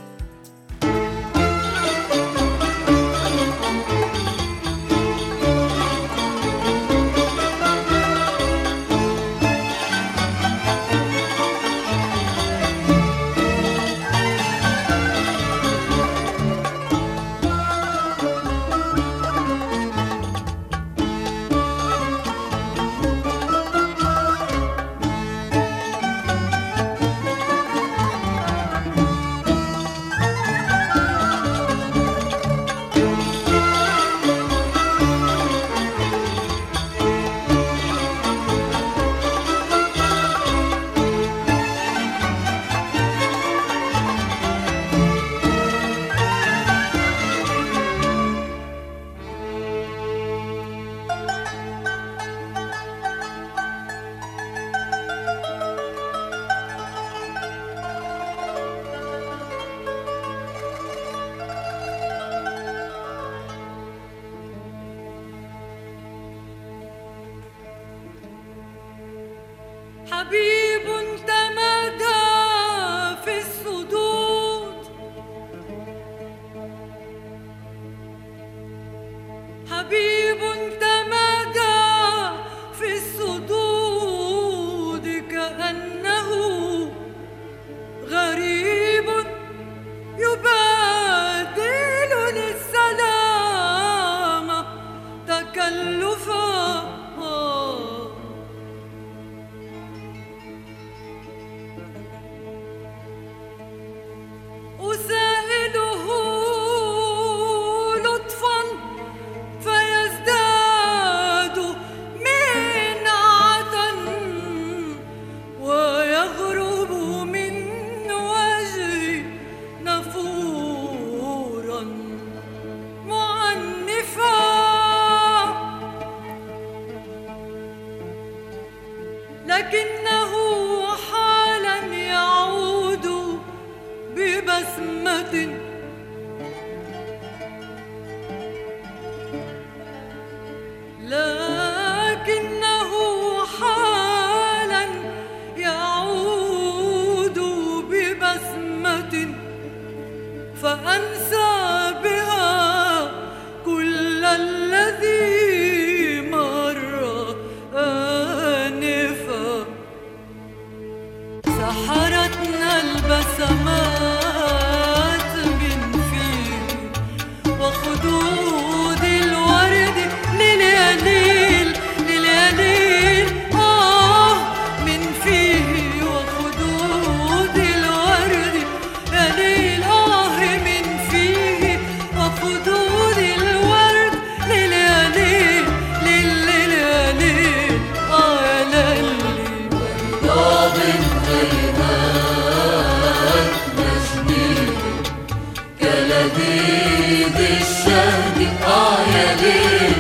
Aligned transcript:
كلبيب 196.37 197.37
الشهد 197.37 198.49
آه 198.67 198.99
يا 199.17 199.37
ليل 199.43 199.93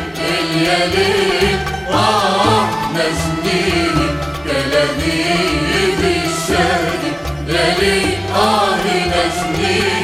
يا 0.66 0.86
ليل 0.86 1.58
آه 1.90 2.68
نجنيه 2.94 4.10
كلبيب 4.44 6.00
الشهد 6.24 7.02
يا 7.48 7.74
ليل 7.80 8.08
آه 8.34 8.76
نجنيه 9.16 9.96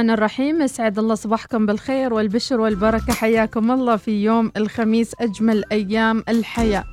الرحمن 0.00 0.14
الرحيم. 0.14 0.62
اسعد 0.62 0.98
الله 0.98 1.14
صباحكم 1.14 1.66
بالخير 1.66 2.14
والبشر 2.14 2.60
والبركة. 2.60 3.12
حياكم 3.12 3.70
الله 3.70 3.96
في 3.96 4.24
يوم 4.24 4.52
الخميس 4.56 5.14
أجمل 5.20 5.64
أيام 5.72 6.24
الحياة. 6.28 6.84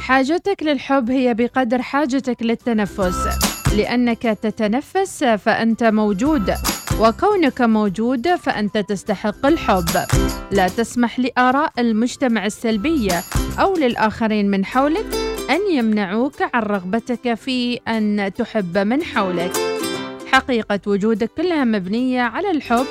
حاجتك 0.00 0.62
للحب 0.62 1.10
هي 1.10 1.34
بقدر 1.34 1.82
حاجتك 1.82 2.42
للتنفس. 2.42 3.28
لأنك 3.76 4.22
تتنفس 4.22 5.24
فأنت 5.24 5.84
موجود 5.84 6.54
وكونك 7.00 7.60
موجود 7.60 8.34
فأنت 8.34 8.78
تستحق 8.78 9.46
الحب. 9.46 9.90
لا 10.50 10.68
تسمح 10.68 11.18
لآراء 11.18 11.72
المجتمع 11.78 12.46
السلبية 12.46 13.22
أو 13.58 13.76
للآخرين 13.76 14.50
من 14.50 14.64
حولك 14.64 15.06
أن 15.50 15.60
يمنعوك 15.72 16.42
عن 16.54 16.62
رغبتك 16.62 17.34
في 17.34 17.80
أن 17.88 18.30
تحب 18.36 18.78
من 18.78 19.02
حولك. 19.02 19.75
حقيقة 20.36 20.80
وجودك 20.86 21.30
كلها 21.36 21.64
مبنية 21.64 22.20
على 22.22 22.50
الحب. 22.50 22.86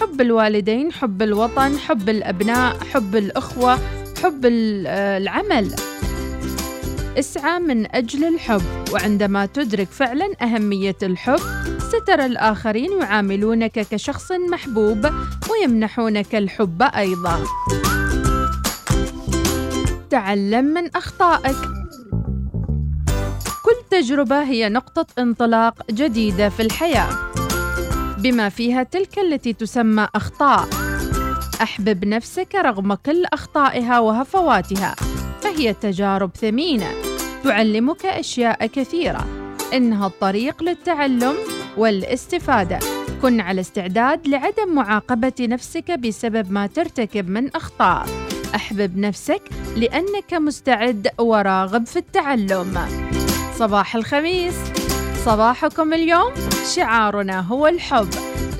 حب 0.00 0.20
الوالدين 0.20 0.92
حب 0.92 1.22
الوطن 1.22 1.78
حب 1.78 2.08
الأبناء 2.08 2.76
حب 2.92 3.16
الأخوة 3.16 3.78
حب 4.22 4.46
آه، 4.46 5.18
العمل. 5.18 5.74
اسعى 7.18 7.58
من 7.58 7.94
أجل 7.94 8.24
الحب 8.24 8.62
وعندما 8.92 9.46
تدرك 9.46 9.88
فعلا 9.88 10.32
أهمية 10.42 10.96
الحب 11.02 11.40
سترى 11.78 12.26
الآخرين 12.26 13.00
يعاملونك 13.00 13.72
كشخص 13.72 14.32
محبوب 14.32 15.06
ويمنحونك 15.50 16.34
الحب 16.34 16.82
أيضا. 16.82 17.44
تعلم 20.10 20.64
من 20.64 20.96
أخطائك. 20.96 21.81
كل 23.72 23.98
تجربة 23.98 24.42
هي 24.42 24.68
نقطة 24.68 25.06
انطلاق 25.18 25.74
جديدة 25.90 26.48
في 26.48 26.62
الحياة. 26.62 27.08
بما 28.18 28.48
فيها 28.48 28.82
تلك 28.82 29.18
التي 29.18 29.52
تسمى 29.52 30.08
أخطاء. 30.14 30.68
أحبب 31.62 32.04
نفسك 32.04 32.54
رغم 32.54 32.94
كل 32.94 33.24
أخطائها 33.32 33.98
وهفواتها 33.98 34.94
فهي 35.40 35.74
تجارب 35.74 36.30
ثمينة 36.36 36.86
تعلمك 37.44 38.06
أشياء 38.06 38.66
كثيرة. 38.66 39.26
إنها 39.74 40.06
الطريق 40.06 40.62
للتعلم 40.62 41.34
والاستفادة. 41.76 42.78
كن 43.22 43.40
على 43.40 43.60
استعداد 43.60 44.28
لعدم 44.28 44.74
معاقبة 44.74 45.32
نفسك 45.40 45.90
بسبب 45.90 46.52
ما 46.52 46.66
ترتكب 46.66 47.28
من 47.28 47.56
أخطاء. 47.56 48.06
أحبب 48.54 48.96
نفسك 48.96 49.42
لأنك 49.76 50.34
مستعد 50.34 51.08
وراغب 51.18 51.86
في 51.86 51.96
التعلم. 51.96 52.78
صباح 53.62 53.96
الخميس. 53.96 54.54
صباحكم 55.24 55.92
اليوم 55.92 56.32
شعارنا 56.74 57.40
هو 57.40 57.66
الحب. 57.66 58.08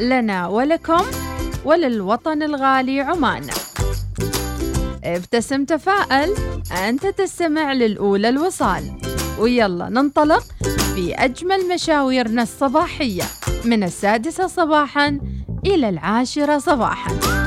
لنا 0.00 0.46
ولكم 0.48 1.04
وللوطن 1.64 2.42
الغالي 2.42 3.00
عمان. 3.00 3.46
ابتسم 5.04 5.64
تفائل 5.64 6.34
أنت 6.88 7.06
تستمع 7.06 7.72
للأولى 7.72 8.28
الوصال. 8.28 8.92
ويلا 9.38 9.88
ننطلق 9.88 10.44
في 10.94 11.14
أجمل 11.14 11.68
مشاويرنا 11.74 12.42
الصباحية 12.42 13.24
من 13.64 13.82
السادسة 13.82 14.46
صباحا 14.46 15.20
إلى 15.66 15.88
العاشرة 15.88 16.58
صباحا. 16.58 17.41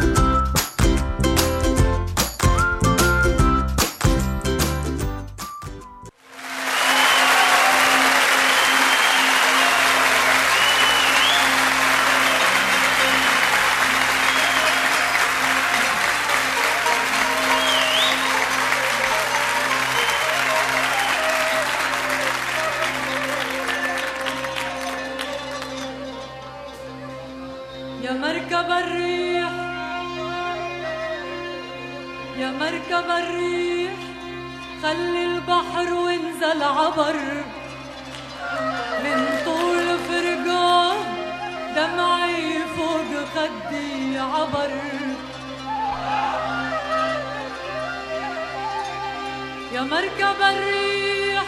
يا 49.76 49.82
مركب 49.82 50.42
الريح 50.42 51.44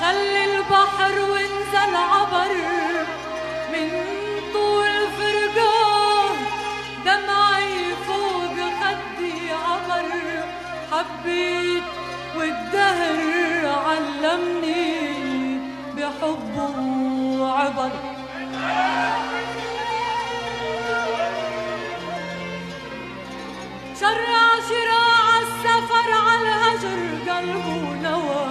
خلي 0.00 0.44
البحر 0.44 1.20
وانزل 1.30 1.96
عبر. 1.96 2.52
من 3.72 3.90
طول 4.52 4.94
فرقان 5.18 6.36
دمعي 7.04 7.94
فوق 8.06 8.56
خدي 8.80 9.52
عبر 9.52 10.08
حبيت 10.92 11.82
والدهر 12.36 13.68
علمني 13.86 15.58
بحبه 15.96 16.76
عبر 17.52 17.90
شرع 24.00 24.50
السفر 24.58 24.99
الهجر 26.84 27.30
قلبه 27.30 28.00
نوى. 28.02 28.49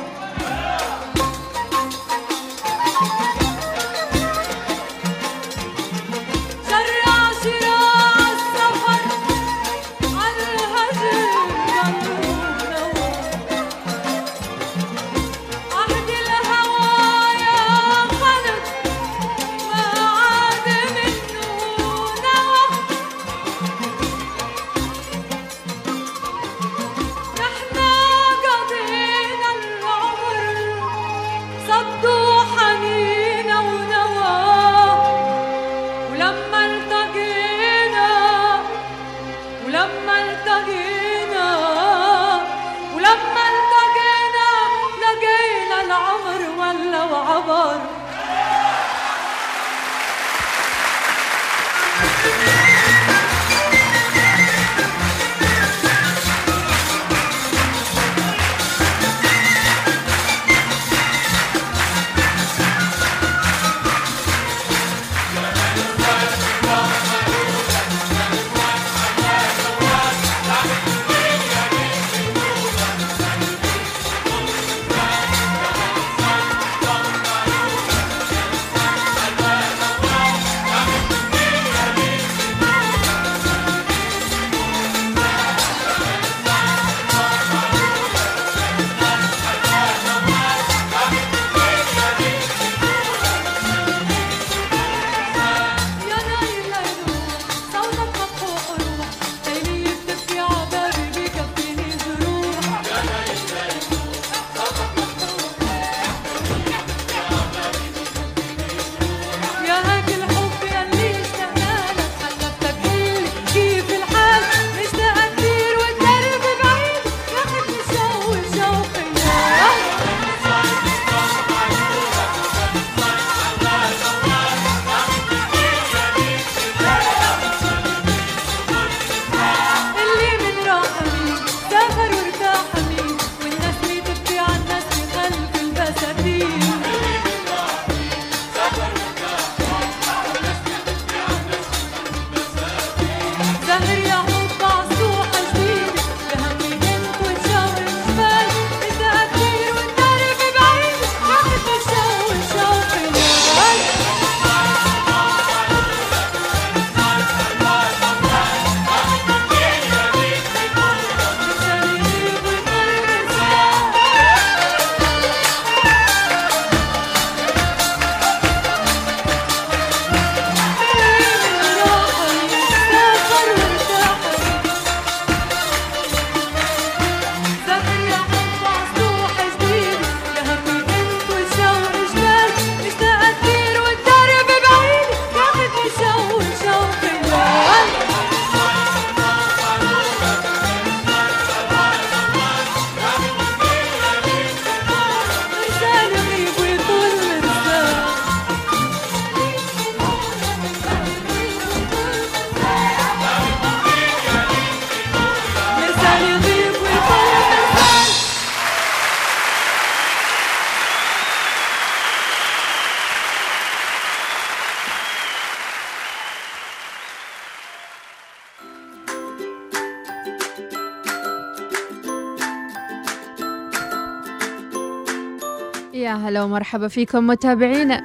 هلا 226.29 226.43
ومرحبا 226.43 226.88
فيكم 226.88 227.27
متابعينا 227.27 228.03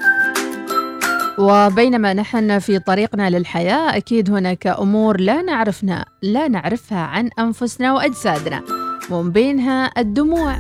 وبينما 1.38 2.12
نحن 2.12 2.59
في 2.59 2.78
طريقنا 2.78 3.31
للحياة 3.31 3.97
أكيد 3.97 4.31
هناك 4.31 4.66
أمور 4.66 5.21
لا 5.21 5.43
نعرفنا 5.43 6.04
لا 6.23 6.49
نعرفها 6.49 6.99
عن 6.99 7.31
أنفسنا 7.38 7.93
وأجسادنا 7.93 8.62
ومن 9.11 9.31
بينها 9.31 9.90
الدموع 9.99 10.57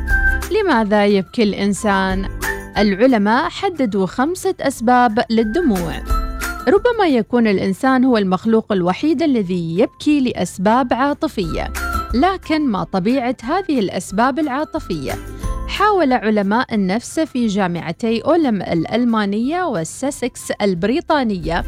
لماذا 0.50 1.06
يبكي 1.06 1.42
الإنسان؟ 1.42 2.28
العلماء 2.78 3.48
حددوا 3.48 4.06
خمسة 4.06 4.54
أسباب 4.60 5.24
للدموع 5.30 6.02
ربما 6.68 7.06
يكون 7.06 7.46
الإنسان 7.46 8.04
هو 8.04 8.18
المخلوق 8.18 8.72
الوحيد 8.72 9.22
الذي 9.22 9.78
يبكي 9.78 10.20
لأسباب 10.20 10.92
عاطفية 10.92 11.72
لكن 12.14 12.66
ما 12.68 12.84
طبيعة 12.84 13.36
هذه 13.42 13.78
الأسباب 13.78 14.38
العاطفية؟ 14.38 15.33
حاول 15.68 16.12
علماء 16.12 16.74
النفس 16.74 17.20
في 17.20 17.46
جامعتي 17.46 18.20
أولم 18.20 18.62
الألمانية 18.62 19.62
والساسكس 19.62 20.50
البريطانية. 20.50 21.64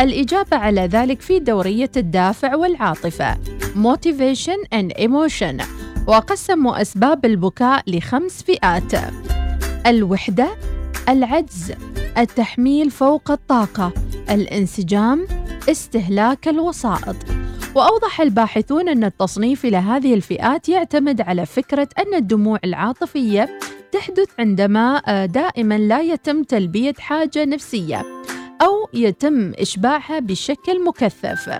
الإجابة 0.00 0.56
على 0.56 0.80
ذلك 0.80 1.20
في 1.20 1.38
دورية 1.38 1.90
الدافع 1.96 2.54
والعاطفة. 2.54 3.34
Motivation 3.74 4.66
and 4.74 5.00
Emotion. 5.00 5.64
وقسموا 6.06 6.82
أسباب 6.82 7.24
البكاء 7.24 7.82
لخمس 7.86 8.42
فئات. 8.42 8.92
الوحدة 9.86 10.48
العجز 11.08 11.72
التحميل 12.18 12.90
فوق 12.90 13.30
الطاقة 13.30 13.92
الانسجام 14.30 15.26
استهلاك 15.70 16.48
الوسائط. 16.48 17.16
وأوضح 17.74 18.20
الباحثون 18.20 18.88
أن 18.88 19.04
التصنيف 19.04 19.64
إلى 19.64 19.76
هذه 19.76 20.14
الفئات 20.14 20.68
يعتمد 20.68 21.20
على 21.20 21.46
فكرة 21.46 21.88
أن 21.98 22.14
الدموع 22.14 22.58
العاطفية 22.64 23.58
تحدث 23.92 24.28
عندما 24.38 25.02
آه، 25.06 25.26
دائما 25.26 25.78
لا 25.78 26.00
يتم 26.00 26.42
تلبية 26.42 26.94
حاجة 26.98 27.44
نفسية 27.44 28.02
أو 28.62 28.88
يتم 28.94 29.52
إشباعها 29.58 30.18
بشكل 30.18 30.84
مكثف. 30.84 31.58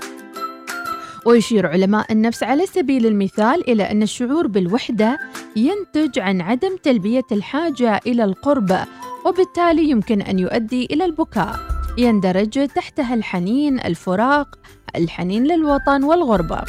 ويشير 1.27 1.67
علماء 1.67 2.13
النفس 2.13 2.43
على 2.43 2.67
سبيل 2.67 3.07
المثال 3.07 3.71
إلى 3.71 3.91
أن 3.91 4.03
الشعور 4.03 4.47
بالوحدة 4.47 5.19
ينتج 5.57 6.19
عن 6.19 6.41
عدم 6.41 6.77
تلبية 6.83 7.27
الحاجة 7.33 8.01
إلى 8.07 8.25
القرب 8.25 8.79
وبالتالي 9.27 9.91
يمكن 9.91 10.23
أن 10.23 10.39
يؤدي 10.39 10.85
إلى 10.85 11.05
البكاء. 11.05 11.81
يندرج 11.99 12.69
تحتها 12.69 13.15
الحنين 13.15 13.81
الفراق 13.81 14.59
الحنين 14.97 15.45
للوطن 15.45 16.05
والغربة. 16.05 16.63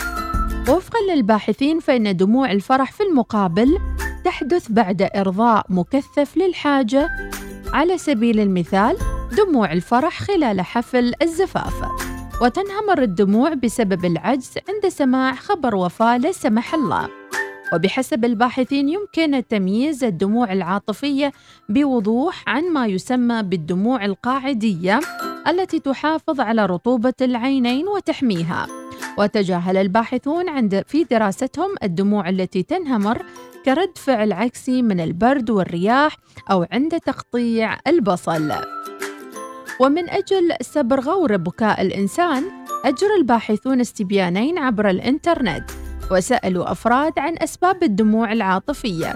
وفقا 0.70 1.00
للباحثين 1.10 1.80
فإن 1.80 2.18
دموع 2.18 2.52
الفرح 2.52 2.92
في 2.92 3.04
المقابل 3.04 3.78
تحدث 4.26 4.72
بعد 4.72 5.10
إرضاء 5.16 5.66
مكثف 5.70 6.38
للحاجة. 6.38 7.10
على 7.74 7.98
سبيل 7.98 8.40
المثال 8.40 8.98
دموع 9.38 9.72
الفرح 9.72 10.20
خلال 10.20 10.62
حفل 10.62 11.14
الزفاف. 11.22 11.74
وتنهمر 12.42 13.02
الدموع 13.02 13.54
بسبب 13.54 14.06
العجز 14.06 14.54
عند 14.70 14.88
سماع 14.88 15.36
خبر 15.36 15.76
وفاة 15.76 16.18
لا 16.18 16.32
سمح 16.32 16.74
الله. 16.74 17.10
وبحسب 17.74 18.26
الباحثين 18.26 18.90
يمكن 18.90 19.48
تمييز 19.48 20.04
الدموع 20.04 20.54
العاطفية 20.54 21.32
بوضوح 21.70 22.44
عن 22.48 22.64
ما 22.64 22.88
يسمى 22.88 23.44
بالدموع 23.44 24.06
القاعدية 24.06 25.00
التي 25.48 25.80
تحافظ 25.80 26.40
على 26.40 26.66
رطوبة 26.66 27.14
العينين 27.22 27.88
وتحميها. 27.88 28.68
وتجاهل 29.18 29.78
الباحثون 29.78 30.50
عند 30.50 30.84
في 30.88 31.04
دراستهم 31.04 31.76
الدموع 31.84 32.30
التي 32.30 32.64
تنهمر 32.64 33.26
كرد 33.66 33.98
فعل 33.98 34.34
عكسي 34.34 34.82
من 34.82 35.00
البرد 35.00 35.50
والرياح 35.50 36.18
أو 36.52 36.66
عند 36.72 37.00
تقطيع 37.00 37.78
البصل. 37.88 38.52
ومن 39.80 40.10
أجل 40.10 40.56
سبر 40.62 41.00
غور 41.00 41.38
بكاء 41.38 41.82
الإنسان 41.82 42.44
أجرى 42.86 43.16
الباحثون 43.20 43.80
استبيانين 43.80 44.58
عبر 44.58 44.90
الإنترنت. 44.90 45.81
وسألوا 46.12 46.72
أفراد 46.72 47.20
عن 47.20 47.36
أسباب 47.38 47.84
الدموع 47.84 48.32
العاطفية 48.32 49.16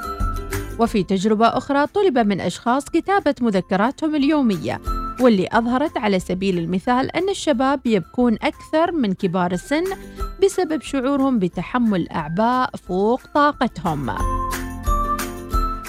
وفي 0.79 1.03
تجربة 1.03 1.47
أخرى 1.47 1.87
طلب 1.87 2.17
من 2.17 2.41
أشخاص 2.41 2.85
كتابة 2.85 3.35
مذكراتهم 3.41 4.15
اليومية 4.15 4.81
واللي 5.19 5.47
أظهرت 5.51 5.97
على 5.97 6.19
سبيل 6.19 6.57
المثال 6.59 7.15
أن 7.15 7.29
الشباب 7.29 7.79
يبكون 7.85 8.33
أكثر 8.33 8.91
من 8.91 9.13
كبار 9.13 9.51
السن 9.51 9.83
بسبب 10.43 10.81
شعورهم 10.81 11.39
بتحمل 11.39 12.09
أعباء 12.09 12.69
فوق 12.75 13.21
طاقتهم. 13.35 14.15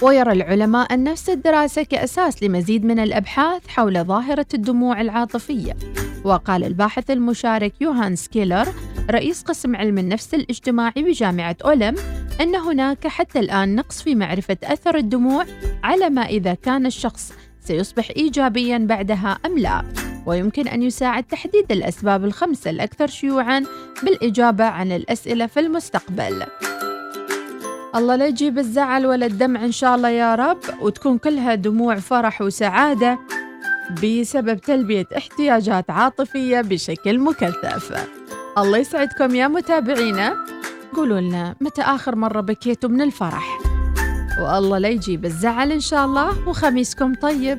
ويرى 0.03 0.33
العلماء 0.33 0.95
أن 0.95 1.05
نفس 1.05 1.31
الدراسة 1.31 1.83
كأساس 1.83 2.43
لمزيد 2.43 2.85
من 2.85 2.99
الأبحاث 2.99 3.69
حول 3.69 4.05
ظاهرة 4.05 4.47
الدموع 4.55 5.01
العاطفية 5.01 5.77
وقال 6.25 6.65
الباحث 6.65 7.11
المشارك 7.11 7.73
يوهان 7.81 8.17
سكيلر 8.17 8.69
رئيس 9.11 9.43
قسم 9.43 9.77
علم 9.77 9.99
النفس 9.99 10.35
الاجتماعي 10.35 11.03
بجامعة 11.03 11.57
أولم 11.65 11.95
أن 12.41 12.55
هناك 12.57 13.07
حتى 13.07 13.39
الآن 13.39 13.75
نقص 13.75 14.03
في 14.03 14.15
معرفة 14.15 14.57
أثر 14.65 14.97
الدموع 14.97 15.45
على 15.85 16.11
ما 16.11 16.23
إذا 16.23 16.55
كان 16.55 16.87
الشخص 16.87 17.33
سيصبح 17.61 18.11
إيجابيا 18.17 18.79
بعدها 18.79 19.39
أم 19.47 19.59
لا. 19.59 19.83
ويمكن 20.27 20.69
أن 20.69 20.83
يساعد 20.83 21.25
تحديد 21.25 21.73
الأسباب 21.73 22.25
الخمسة 22.25 22.71
الأكثر 22.71 23.07
شيوعا 23.07 23.65
بالإجابة 24.03 24.65
عن 24.65 24.93
الأسئلة 24.93 25.47
في 25.47 25.61
المستقبل. 25.61 26.43
الله 27.95 28.17
لا 28.17 28.27
يجيب 28.27 28.59
الزعل 28.59 29.07
ولا 29.07 29.27
الدمع 29.27 29.65
إن 29.65 29.73
شاء 29.73 29.97
الله 29.97 30.09
يا 30.09 30.35
رب 30.35 30.61
وتكون 30.81 31.19
كلها 31.19 31.55
دموع 31.55 31.97
فرح 31.97 32.43
وسعادة 32.43 33.19
بسبب 34.03 34.61
تلبية 34.61 35.07
احتياجات 35.17 35.91
عاطفية 35.91 36.61
بشكل 36.61 37.19
مكثف 37.19 38.07
الله 38.59 38.79
يسعدكم 38.79 39.35
يا 39.35 39.49
متابعينا. 39.49 40.37
قولوا 40.95 41.21
لنا 41.21 41.55
متى 41.61 41.83
آخر 41.83 42.17
مرة 42.17 42.41
بكيتوا 42.41 42.91
من 42.91 43.01
الفرح؟ 43.01 43.59
والله 44.41 44.79
لا 44.79 44.89
يجيب 44.89 45.25
الزعل 45.25 45.73
إن 45.73 45.81
شاء 45.81 46.05
الله 46.05 46.49
وخميسكم 46.49 47.15
طيب. 47.15 47.59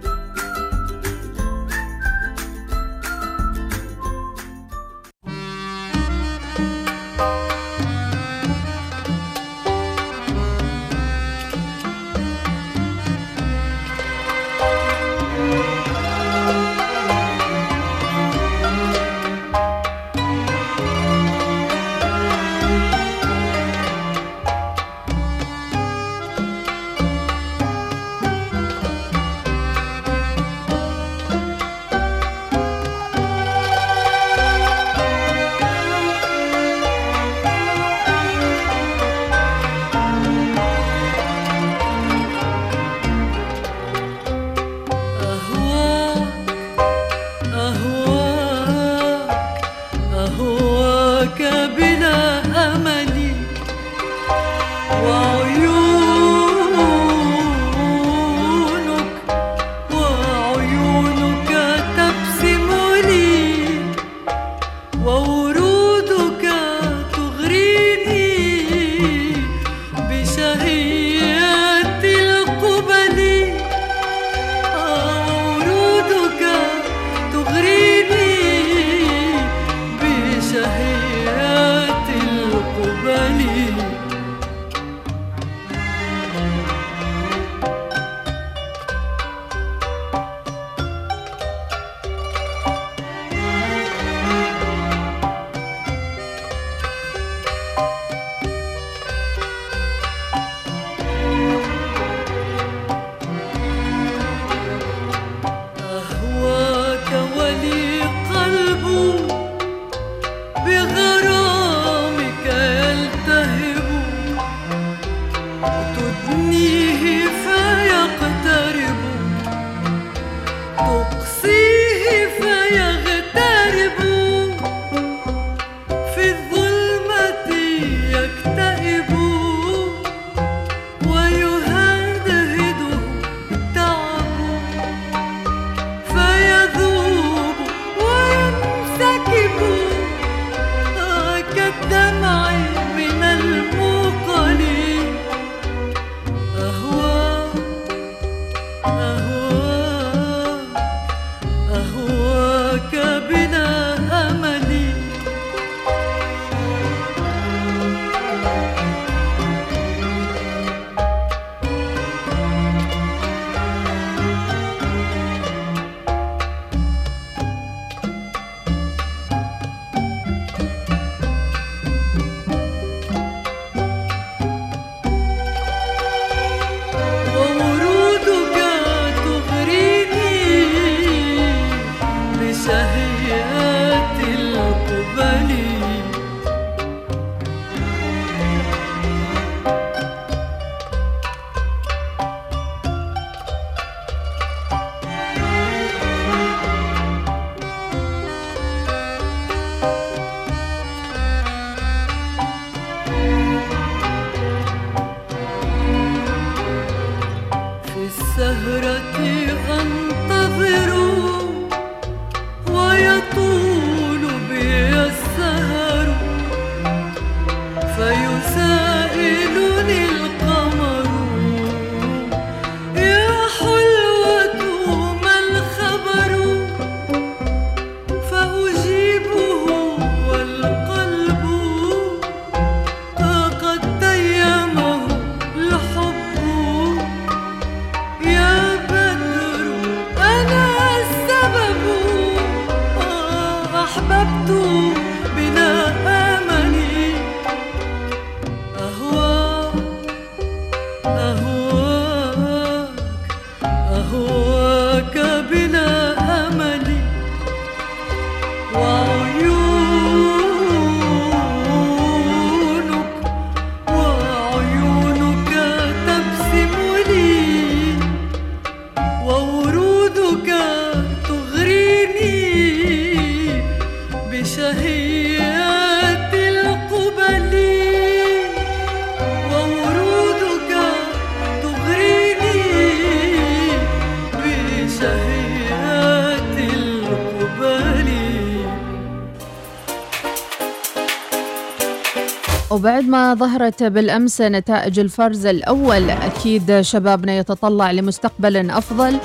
وبعد 292.87 293.09
ما 293.09 293.33
ظهرت 293.33 293.83
بالأمس 293.83 294.41
نتائج 294.41 294.99
الفرز 294.99 295.45
الأول 295.45 296.09
أكيد 296.09 296.81
شبابنا 296.81 297.37
يتطلع 297.37 297.91
لمستقبل 297.91 298.69
أفضل 298.69 299.17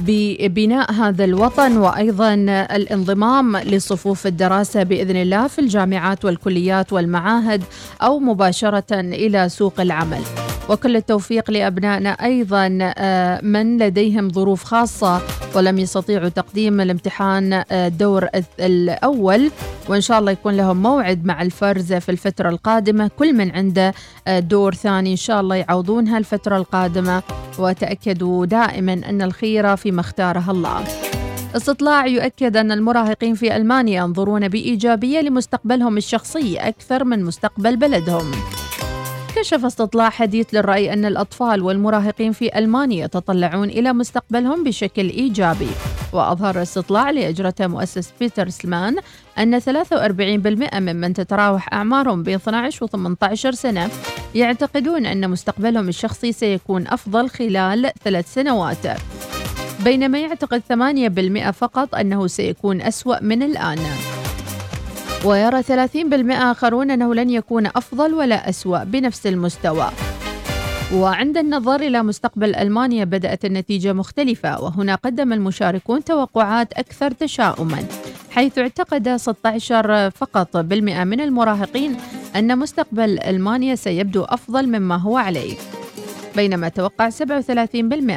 ببناء 0.00 0.92
هذا 0.92 1.24
الوطن 1.24 1.76
وأيضا 1.76 2.34
الانضمام 2.76 3.56
لصفوف 3.56 4.26
الدراسة 4.26 4.82
بإذن 4.82 5.16
الله 5.16 5.46
في 5.46 5.58
الجامعات 5.58 6.24
والكليات 6.24 6.92
والمعاهد 6.92 7.62
أو 8.02 8.18
مباشرة 8.18 9.00
إلى 9.00 9.48
سوق 9.48 9.80
العمل. 9.80 10.22
وكل 10.68 10.96
التوفيق 10.96 11.50
لأبنائنا 11.50 12.10
أيضا 12.10 12.78
آه، 12.82 13.40
من 13.42 13.78
لديهم 13.78 14.28
ظروف 14.32 14.64
خاصة 14.64 15.20
ولم 15.54 15.78
يستطيعوا 15.78 16.28
تقديم 16.28 16.80
الامتحان 16.80 17.52
آه، 17.52 17.64
الدور 17.86 18.26
الث- 18.26 18.60
الأول. 18.60 19.50
وإن 19.88 20.00
شاء 20.00 20.18
الله 20.18 20.32
يكون 20.32 20.56
لهم 20.56 20.82
موعد 20.82 21.24
مع 21.24 21.42
الفرز 21.42 21.92
في 21.92 22.08
الفترة 22.08 22.48
القادمة. 22.48 23.10
كل 23.18 23.32
من 23.32 23.50
عنده 23.50 23.94
آه، 24.28 24.38
دور 24.40 24.74
ثاني 24.74 25.10
إن 25.10 25.16
شاء 25.16 25.40
الله 25.40 25.56
يعوضونها 25.56 26.18
الفترة 26.18 26.56
القادمة. 26.56 27.22
وتاكدوا 27.58 28.46
دائما 28.46 28.92
أن 28.92 29.22
الخيره 29.22 29.74
فيما 29.74 30.00
اختاره 30.00 30.50
الله. 30.50 30.84
استطلاع 31.56 32.06
يؤكد 32.06 32.56
أن 32.56 32.72
المراهقين 32.72 33.34
في 33.34 33.56
ألمانيا 33.56 34.02
ينظرون 34.02 34.48
بإيجابية 34.48 35.20
لمستقبلهم 35.20 35.96
الشخصي 35.96 36.56
أكثر 36.56 37.04
من 37.04 37.24
مستقبل 37.24 37.76
بلدهم. 37.76 38.30
كشف 39.40 39.64
استطلاع 39.64 40.10
حديث 40.10 40.54
للرأي 40.54 40.92
أن 40.92 41.04
الأطفال 41.04 41.62
والمراهقين 41.62 42.32
في 42.32 42.58
ألمانيا 42.58 43.04
يتطلعون 43.04 43.68
إلى 43.68 43.92
مستقبلهم 43.92 44.64
بشكل 44.64 45.08
إيجابي. 45.10 45.68
وأظهر 46.12 46.56
الاستطلاع 46.56 47.10
اللي 47.10 47.28
أجرته 47.28 47.66
مؤسسة 47.66 48.12
بيترسمان 48.20 48.96
أن 49.38 49.60
43% 49.60 50.78
ممن 50.80 51.14
تتراوح 51.14 51.72
أعمارهم 51.72 52.22
بين 52.22 52.34
12 52.34 52.84
و 52.84 52.88
18 52.88 53.52
سنة 53.52 53.90
يعتقدون 54.34 55.06
أن 55.06 55.30
مستقبلهم 55.30 55.88
الشخصي 55.88 56.32
سيكون 56.32 56.86
أفضل 56.86 57.30
خلال 57.30 57.90
ثلاث 58.04 58.34
سنوات. 58.34 58.86
بينما 59.84 60.18
يعتقد 60.18 60.62
8% 61.48 61.50
فقط 61.50 61.94
أنه 61.94 62.26
سيكون 62.26 62.80
أسوأ 62.82 63.22
من 63.22 63.42
الآن. 63.42 63.78
ويرى 65.24 65.62
30% 65.62 66.32
آخرون 66.32 66.90
أنه 66.90 67.14
لن 67.14 67.30
يكون 67.30 67.66
أفضل 67.66 68.14
ولا 68.14 68.48
أسوأ 68.48 68.84
بنفس 68.84 69.26
المستوى. 69.26 69.88
وعند 70.94 71.38
النظر 71.38 71.80
إلى 71.80 72.02
مستقبل 72.02 72.54
ألمانيا 72.56 73.04
بدأت 73.04 73.44
النتيجة 73.44 73.92
مختلفة 73.92 74.62
وهنا 74.62 74.94
قدم 74.94 75.32
المشاركون 75.32 76.04
توقعات 76.04 76.72
أكثر 76.72 77.10
تشاؤما 77.10 77.84
حيث 78.30 78.58
اعتقد 78.58 79.16
16 79.16 80.10
فقط 80.10 80.56
بالمئة 80.56 81.04
من 81.04 81.20
المراهقين 81.20 81.96
أن 82.36 82.58
مستقبل 82.58 83.18
ألمانيا 83.18 83.74
سيبدو 83.74 84.24
أفضل 84.24 84.66
مما 84.66 84.96
هو 84.96 85.16
عليه. 85.16 85.54
بينما 86.36 86.68
توقع 86.68 87.10
37% 87.10 87.14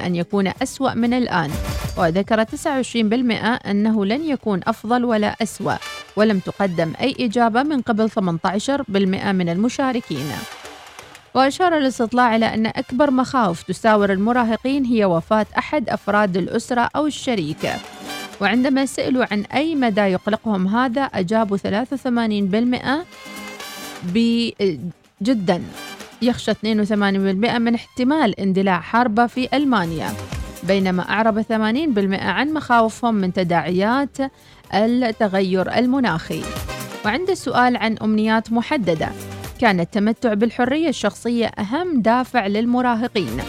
أن 0.06 0.16
يكون 0.16 0.52
أسوأ 0.64 0.94
من 0.94 1.14
الآن 1.14 1.52
وذكر 1.98 2.44
29% 2.44 3.70
أنه 3.70 4.06
لن 4.06 4.24
يكون 4.24 4.62
أفضل 4.68 5.06
ولا 5.06 5.36
أسوأ. 5.44 5.76
ولم 6.16 6.40
تقدم 6.40 6.94
أي 7.02 7.16
إجابة 7.20 7.64
من 7.64 7.82
قبل 7.82 8.10
18% 8.10 9.32
من 9.32 9.50
المشاركين. 9.50 10.32
وأشار 11.34 11.78
الاستطلاع 11.78 12.36
إلى 12.36 12.54
أن 12.54 12.66
أكبر 12.66 13.12
مخاوف 13.12 13.64
تساور 13.64 14.12
المراهقين 14.12 14.86
هي 14.86 15.06
وفاة 15.06 15.46
أحد 15.58 15.90
أفراد 15.90 16.38
الأسرة 16.38 16.90
أو 16.96 17.08
الشريك. 17.08 17.74
وعندما 18.42 18.86
سئلوا 18.86 19.26
عن 19.32 19.44
أي 19.54 19.76
مدى 19.76 20.02
يقلقهم 20.02 20.68
هذا 20.68 21.02
أجابوا 21.02 21.58
83% 21.58 23.06
ب 24.04 24.50
جدا. 25.22 25.64
يخشى 26.22 26.52
82% 26.52 27.58
من 27.58 27.76
احتمال 27.76 28.40
اندلاع 28.40 28.82
حرب 28.82 29.26
في 29.26 29.50
ألمانيا 29.54 30.14
بينما 30.64 31.10
أعرب 31.10 31.42
80% 31.42 31.50
عن 32.14 32.54
مخاوفهم 32.54 33.16
من 33.16 33.34
تداعيات 33.34 34.18
التغير 34.74 35.78
المناخي. 35.78 36.42
وعند 37.06 37.30
السؤال 37.30 37.78
عن 37.78 37.98
أمنيات 37.98 38.52
محددة 38.52 39.10
كان 39.62 39.80
التمتع 39.80 40.34
بالحرية 40.34 40.90
الشخصية 40.90 41.46
أهم 41.46 42.02
دافع 42.02 42.48
للمراهقين 42.48 43.42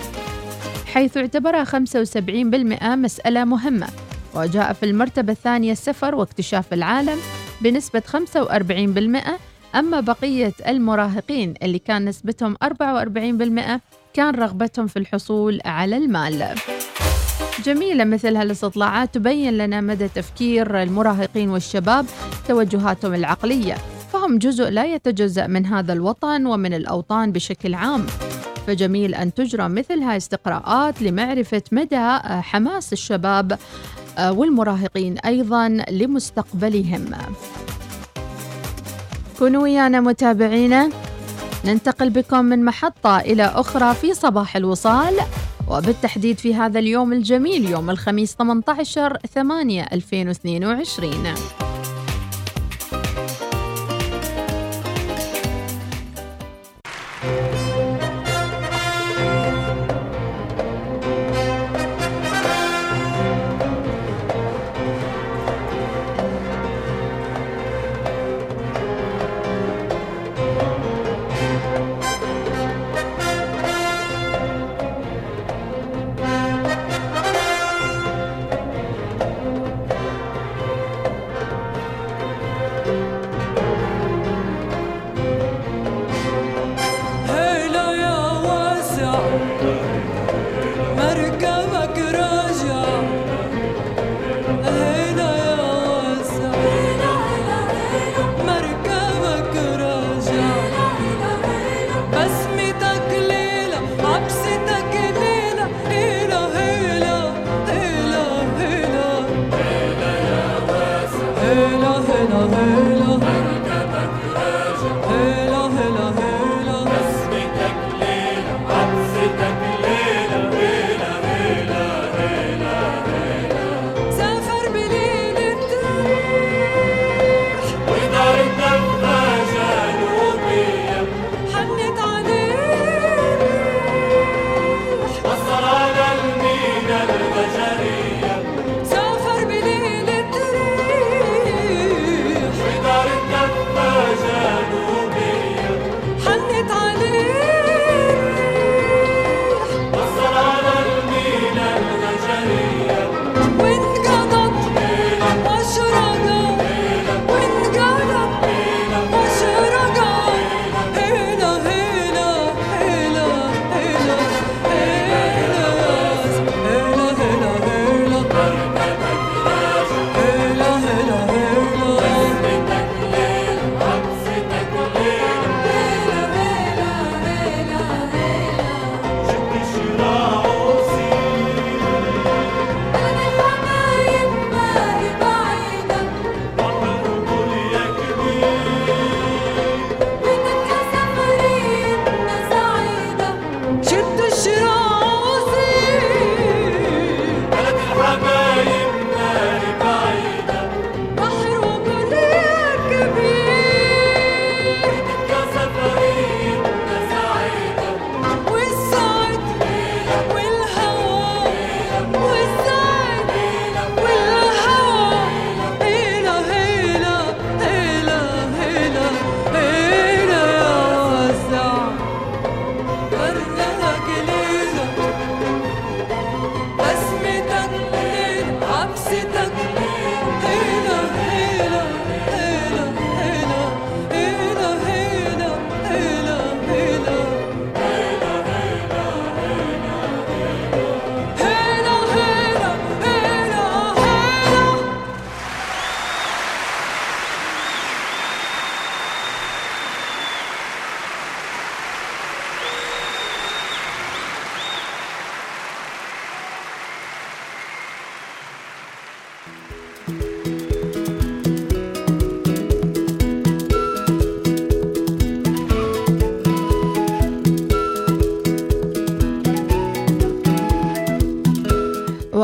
حيث 0.87 1.17
اعتبرها 1.17 1.65
75% 1.65 2.97
مسألة 2.97 3.45
مهمة 3.45 3.87
وجاء 4.35 4.73
في 4.73 4.87
المرتبة 4.87 5.33
الثانية 5.33 5.73
السفر 5.73 6.15
واكتشاف 6.15 6.73
العالم 6.73 7.19
بنسبة 7.61 8.01
45% 8.01 9.77
أما 9.77 10.01
بقية 10.01 10.53
المراهقين 10.69 11.55
اللي 11.63 11.79
كان 11.79 12.05
نسبتهم 12.05 12.57
44% 12.65 13.81
كان 14.15 14.35
رغبتهم 14.35 14.87
في 14.87 14.99
الحصول 14.99 15.61
على 15.65 15.97
المال. 15.97 16.49
جميلة 17.65 18.05
مثل 18.05 18.37
هالاستطلاعات 18.37 19.15
تبين 19.15 19.59
لنا 19.59 19.81
مدى 19.81 20.09
تفكير 20.09 20.83
المراهقين 20.83 21.51
والشباب 21.51 22.07
توجهاتهم 22.49 23.15
العقلية. 23.15 23.77
فهم 24.13 24.39
جزء 24.39 24.71
لا 24.71 24.85
يتجزأ 24.85 25.47
من 25.47 25.67
هذا 25.67 25.93
الوطن 25.93 26.47
ومن 26.47 26.75
الأوطان 26.75 27.33
بشكل 27.33 27.75
عام. 27.75 28.07
فجميل 28.67 29.15
أن 29.15 29.35
تجرى 29.35 29.69
مثل 29.69 29.99
هاي 29.99 30.17
استقراءات 30.17 31.03
لمعرفة 31.03 31.63
مدى 31.73 32.19
حماس 32.23 32.93
الشباب 32.93 33.59
والمراهقين 34.21 35.19
أيضا 35.19 35.69
لمستقبلهم. 35.91 37.11
كونوا 39.39 39.63
ويانا 39.63 40.01
متابعينا. 40.01 40.91
ننتقل 41.65 42.11
بكم 42.11 42.45
من 42.45 42.65
محطة 42.65 43.19
إلى 43.19 43.45
أخرى 43.45 43.95
في 43.95 44.15
صباح 44.15 44.57
الوصال. 44.57 45.15
وبالتحديد 45.70 46.38
في 46.38 46.55
هذا 46.55 46.79
اليوم 46.79 47.12
الجميل 47.12 47.70
يوم 47.70 47.90
الخميس 47.90 48.35
18 48.35 49.16
8 49.35 49.87
2022 49.92 51.72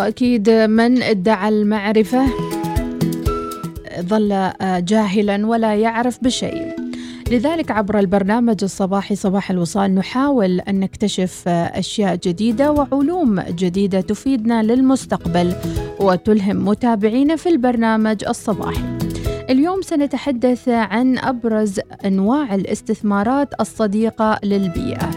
وأكيد 0.08 0.50
من 0.50 1.02
ادعى 1.02 1.48
المعرفة 1.48 2.26
ظل 4.00 4.50
جاهلا 4.62 5.46
ولا 5.46 5.74
يعرف 5.74 6.18
بشيء. 6.24 6.76
لذلك 7.30 7.70
عبر 7.70 7.98
البرنامج 7.98 8.56
الصباحي 8.62 9.16
صباح 9.16 9.50
الوصال 9.50 9.94
نحاول 9.94 10.60
أن 10.60 10.80
نكتشف 10.80 11.48
أشياء 11.48 12.16
جديدة 12.16 12.72
وعلوم 12.72 13.40
جديدة 13.40 14.00
تفيدنا 14.00 14.62
للمستقبل 14.62 15.52
وتلهم 16.00 16.68
متابعينا 16.68 17.36
في 17.36 17.48
البرنامج 17.48 18.24
الصباحي. 18.28 18.98
اليوم 19.50 19.82
سنتحدث 19.82 20.68
عن 20.68 21.18
أبرز 21.18 21.80
أنواع 22.04 22.54
الاستثمارات 22.54 23.48
الصديقة 23.60 24.38
للبيئة. 24.44 25.10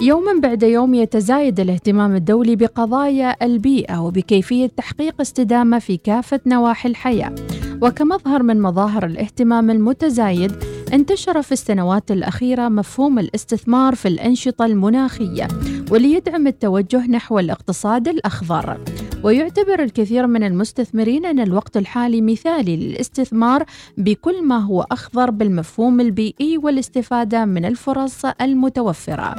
يوما 0.00 0.40
بعد 0.40 0.62
يوم 0.62 0.94
يتزايد 0.94 1.60
الاهتمام 1.60 2.14
الدولي 2.14 2.56
بقضايا 2.56 3.36
البيئة 3.42 3.98
وبكيفية 3.98 4.66
تحقيق 4.66 5.20
استدامة 5.20 5.78
في 5.78 5.96
كافة 5.96 6.40
نواحي 6.46 6.88
الحياة. 6.88 7.34
وكمظهر 7.82 8.42
من 8.42 8.62
مظاهر 8.62 9.06
الاهتمام 9.06 9.70
المتزايد 9.70 10.52
انتشر 10.92 11.42
في 11.42 11.52
السنوات 11.52 12.10
الأخيرة 12.10 12.68
مفهوم 12.68 13.18
الاستثمار 13.18 13.94
في 13.94 14.08
الأنشطة 14.08 14.66
المناخية 14.66 15.48
وليدعم 15.90 16.46
التوجه 16.46 17.06
نحو 17.06 17.38
الاقتصاد 17.38 18.08
الأخضر. 18.08 18.80
ويعتبر 19.24 19.82
الكثير 19.82 20.26
من 20.26 20.42
المستثمرين 20.42 21.26
أن 21.26 21.40
الوقت 21.40 21.76
الحالي 21.76 22.20
مثالي 22.20 22.76
للاستثمار 22.76 23.64
بكل 23.98 24.44
ما 24.44 24.58
هو 24.58 24.86
أخضر 24.92 25.30
بالمفهوم 25.30 26.00
البيئي 26.00 26.58
والاستفادة 26.58 27.44
من 27.44 27.64
الفرص 27.64 28.24
المتوفرة. 28.40 29.36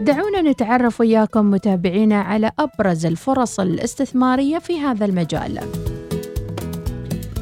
دعونا 0.00 0.42
نتعرف 0.42 1.00
وياكم 1.00 1.50
متابعينا 1.50 2.20
على 2.20 2.52
أبرز 2.58 3.06
الفرص 3.06 3.60
الاستثمارية 3.60 4.58
في 4.58 4.80
هذا 4.80 5.04
المجال. 5.04 5.60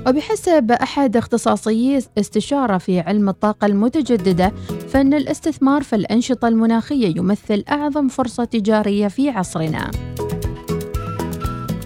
وبحسب 0.07 0.73
أحد 0.73 1.17
اختصاصيي 1.17 1.99
استشارة 2.19 2.79
في 2.79 3.01
علم 3.01 3.29
الطاقة 3.29 3.67
المتجددة 3.67 4.53
فإن 4.89 5.15
الاستثمار 5.15 5.83
في 5.83 5.97
الأنشطة 5.97 6.49
المناخية 6.49 7.17
يمثل 7.17 7.65
أعظم 7.71 8.09
فرصة 8.09 8.45
تجارية 8.45 9.09
في 9.09 9.31
عصرنا. 9.31 9.91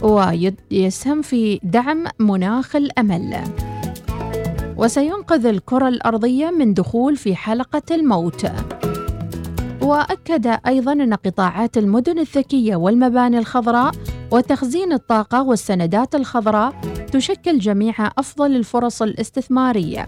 ويسهم 0.02 1.22
في 1.22 1.60
دعم 1.62 2.04
مناخ 2.18 2.76
الأمل. 2.76 3.36
وسينقذ 4.76 5.46
الكرة 5.46 5.88
الأرضية 5.88 6.50
من 6.50 6.74
دخول 6.74 7.16
في 7.16 7.36
حلقة 7.36 7.82
الموت. 7.90 8.46
وأكد 9.82 10.58
أيضا 10.66 10.92
أن 10.92 11.14
قطاعات 11.14 11.78
المدن 11.78 12.18
الذكية 12.18 12.76
والمباني 12.76 13.38
الخضراء 13.38 13.92
وتخزين 14.30 14.92
الطاقة 14.92 15.42
والسندات 15.42 16.14
الخضراء 16.14 16.72
تشكل 17.12 17.58
جميعها 17.58 18.12
أفضل 18.18 18.56
الفرص 18.56 19.02
الاستثمارية. 19.02 20.06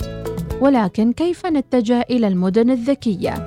ولكن 0.60 1.12
كيف 1.12 1.46
نتجه 1.46 2.06
إلى 2.10 2.28
المدن 2.28 2.70
الذكية؟ 2.70 3.46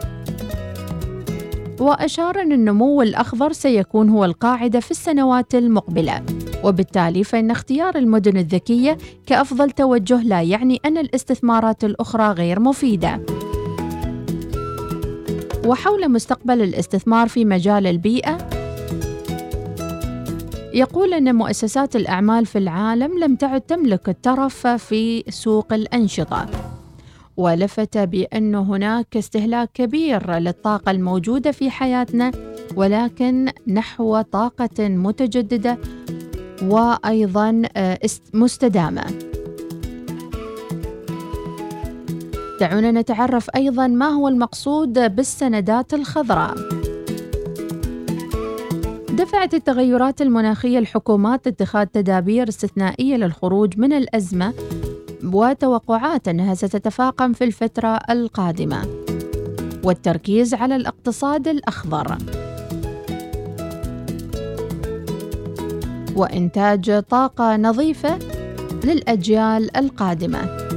وأشار 1.79 2.41
أن 2.41 2.51
النمو 2.51 3.01
الأخضر 3.01 3.51
سيكون 3.51 4.09
هو 4.09 4.25
القاعدة 4.25 4.79
في 4.79 4.91
السنوات 4.91 5.55
المقبلة. 5.55 6.21
وبالتالي 6.63 7.23
فإن 7.23 7.51
اختيار 7.51 7.95
المدن 7.95 8.37
الذكية 8.37 8.97
كأفضل 9.25 9.71
توجه 9.71 10.21
لا 10.21 10.41
يعني 10.41 10.79
أن 10.85 10.97
الاستثمارات 10.97 11.83
الأخرى 11.83 12.31
غير 12.31 12.59
مفيدة. 12.59 13.21
وحول 15.65 16.11
مستقبل 16.11 16.61
الاستثمار 16.61 17.27
في 17.27 17.45
مجال 17.45 17.87
البيئة. 17.87 18.37
يقول 20.73 21.13
أن 21.13 21.35
مؤسسات 21.35 21.95
الأعمال 21.95 22.45
في 22.45 22.57
العالم 22.57 23.19
لم 23.19 23.35
تعد 23.35 23.61
تملك 23.61 24.09
الترف 24.09 24.67
في 24.67 25.23
سوق 25.29 25.73
الأنشطة. 25.73 26.45
ولفت 27.37 27.97
بأن 27.97 28.55
هناك 28.55 29.17
استهلاك 29.17 29.69
كبير 29.73 30.31
للطاقة 30.37 30.91
الموجودة 30.91 31.51
في 31.51 31.69
حياتنا 31.69 32.31
ولكن 32.75 33.51
نحو 33.67 34.21
طاقة 34.21 34.87
متجددة 34.87 35.77
وأيضا 36.63 37.61
آه، 37.75 37.99
مستدامة. 38.33 39.34
دعونا 42.59 42.91
نتعرف 42.91 43.49
أيضا 43.55 43.87
ما 43.87 44.07
هو 44.07 44.27
المقصود 44.27 45.15
بالسندات 45.15 45.93
الخضراء. 45.93 46.55
دفعت 49.09 49.53
التغيرات 49.53 50.21
المناخية 50.21 50.79
الحكومات 50.79 51.47
اتخاذ 51.47 51.85
تدابير 51.85 52.49
استثنائية 52.49 53.15
للخروج 53.15 53.79
من 53.79 53.93
الأزمة 53.93 54.53
وتوقعات 55.23 56.27
أنها 56.27 56.53
ستتفاقم 56.53 57.33
في 57.33 57.43
الفترة 57.43 57.99
القادمة. 58.09 58.85
والتركيز 59.83 60.53
على 60.53 60.75
الاقتصاد 60.75 61.47
الأخضر. 61.47 62.17
وإنتاج 66.15 67.03
طاقة 67.09 67.57
نظيفة 67.57 68.19
للأجيال 68.83 69.77
القادمة. 69.77 70.74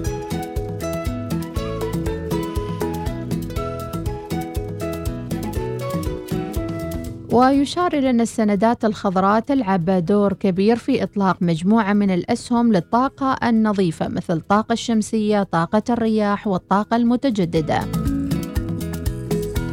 ويشار 7.33 7.93
إلى 7.93 8.11
أن 8.11 8.21
السندات 8.21 8.85
الخضراء 8.85 9.41
تلعب 9.41 9.91
دور 9.91 10.33
كبير 10.33 10.77
في 10.77 11.03
إطلاق 11.03 11.37
مجموعة 11.41 11.93
من 11.93 12.11
الأسهم 12.11 12.73
للطاقة 12.73 13.49
النظيفة 13.49 14.09
مثل 14.09 14.37
الطاقة 14.37 14.73
الشمسية، 14.73 15.43
طاقة 15.43 15.83
الرياح 15.91 16.47
والطاقة 16.47 16.97
المتجددة. 16.97 17.81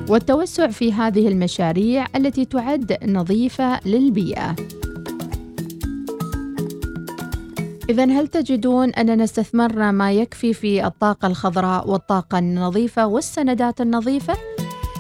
والتوسع 0.10 0.68
في 0.68 0.94
هذه 0.94 1.28
المشاريع 1.28 2.06
التي 2.16 2.46
تعد 2.46 2.98
نظيفة 3.06 3.80
للبيئة. 3.86 4.56
إذا 7.90 8.06
هل 8.06 8.28
تجدون 8.28 8.90
أننا 8.90 9.24
استثمرنا 9.24 9.92
ما 9.92 10.12
يكفي 10.12 10.54
في 10.54 10.86
الطاقة 10.86 11.28
الخضراء 11.28 11.90
والطاقة 11.90 12.40
النظيفة 12.40 13.08
والسندات 13.08 13.82
النظيفة؟ 13.82 14.34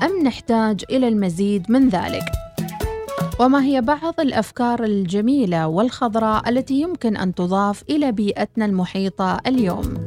أم 0.04 0.24
نحتاج 0.24 0.84
إلى 0.90 1.08
المزيد 1.08 1.72
من 1.72 1.90
ذلك؟ 1.90 2.35
وما 3.40 3.64
هي 3.64 3.82
بعض 3.82 4.20
الأفكار 4.20 4.84
الجميلة 4.84 5.68
والخضراء 5.68 6.50
التي 6.50 6.82
يمكن 6.82 7.18
أن 7.18 7.36
تضاف 7.36 7.84
إلى 7.90 8.12
بيئتنا 8.12 8.66
المحيطة 8.66 9.42
اليوم؟ 9.48 10.06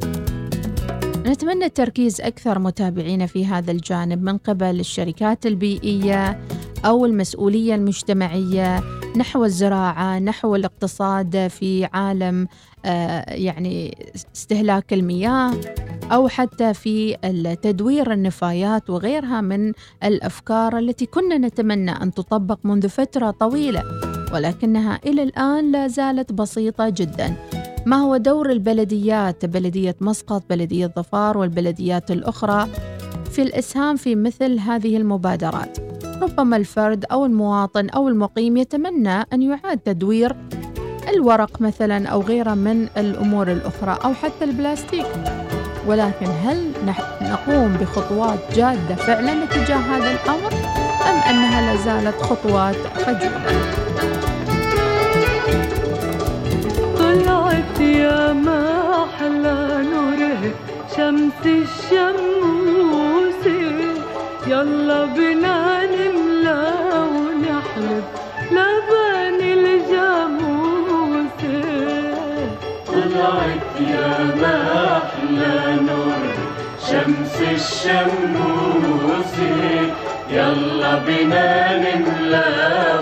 نتمنى 1.25 1.65
التركيز 1.65 2.21
أكثر 2.21 2.59
متابعين 2.59 3.25
في 3.25 3.45
هذا 3.45 3.71
الجانب 3.71 4.23
من 4.23 4.37
قبل 4.37 4.79
الشركات 4.79 5.45
البيئية 5.45 6.39
أو 6.85 7.05
المسؤولية 7.05 7.75
المجتمعية 7.75 8.98
نحو 9.17 9.45
الزراعة 9.45 10.19
نحو 10.19 10.55
الاقتصاد 10.55 11.47
في 11.47 11.85
عالم 11.93 12.47
آه، 12.85 13.33
يعني 13.33 13.97
استهلاك 14.35 14.93
المياه 14.93 15.53
أو 16.11 16.27
حتى 16.27 16.73
في 16.73 17.17
تدوير 17.61 18.13
النفايات 18.13 18.89
وغيرها 18.89 19.41
من 19.41 19.73
الأفكار 20.03 20.77
التي 20.77 21.05
كنا 21.05 21.37
نتمنى 21.37 21.91
أن 21.91 22.13
تطبق 22.13 22.59
منذ 22.63 22.89
فترة 22.89 23.31
طويلة 23.31 23.83
ولكنها 24.33 24.99
إلى 25.05 25.23
الآن 25.23 25.71
لا 25.71 25.87
زالت 25.87 26.33
بسيطة 26.33 26.89
جدا. 26.89 27.35
ما 27.85 27.95
هو 27.95 28.17
دور 28.17 28.51
البلديات؟ 28.51 29.45
بلدية 29.45 29.95
مسقط 30.01 30.43
بلدية 30.49 30.87
ظفار 30.87 31.37
والبلديات 31.37 32.11
الأخرى 32.11 32.67
في 33.31 33.41
الإسهام 33.41 33.95
في 33.95 34.15
مثل 34.15 34.59
هذه 34.59 34.97
المبادرات. 34.97 35.88
ربما 36.21 36.57
الفرد 36.57 37.05
أو 37.11 37.25
المواطن 37.25 37.89
أو 37.89 38.07
المقيم 38.07 38.57
يتمنى 38.57 39.21
أن 39.33 39.41
يعاد 39.41 39.77
تدوير 39.77 40.35
الورق 41.09 41.61
مثلا 41.61 42.07
أو 42.07 42.21
غيره 42.21 42.53
من 42.53 42.87
الأمور 42.97 43.51
الأخرى 43.51 43.97
أو 44.05 44.13
حتى 44.13 44.43
البلاستيك. 44.45 45.05
ولكن 45.87 46.25
هل 46.25 46.71
نقوم 47.21 47.77
بخطوات 47.81 48.39
جادة 48.55 48.95
فعلا 48.95 49.45
تجاه 49.45 49.77
هذا 49.77 50.11
الأمر 50.11 50.53
أم 51.09 51.15
أنها 51.29 51.61
لا 51.61 51.75
زالت 51.81 52.21
خطوات 52.21 52.75
خجولة؟ 52.75 53.61
طلعت 56.97 57.79
يا 57.79 58.33
ما 58.33 58.81
أحلى 59.03 59.83
نوره 59.91 60.53
شمس 60.97 61.45
الشموس 61.45 62.49
يلا 64.49 65.05
بنا 65.05 65.85
نملى 65.85 66.61
ونحلب 67.13 68.03
لبن 68.51 69.39
الجاموس 69.41 71.39
طلعت 72.87 73.67
يا 73.93 74.11
ما 74.41 74.57
أحلى 74.97 75.57
نور. 75.87 76.23
شمس 76.87 77.35
الشموس 77.41 79.33
يلا 80.31 80.93
بنا 81.07 81.47
نملى 81.77 82.47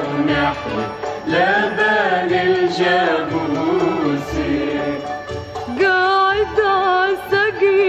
ونحلى 0.08 0.86
لبن 1.28 2.32
الجاموس 2.48 4.32
قاعد 5.82 6.58
عالسقي 6.60 7.87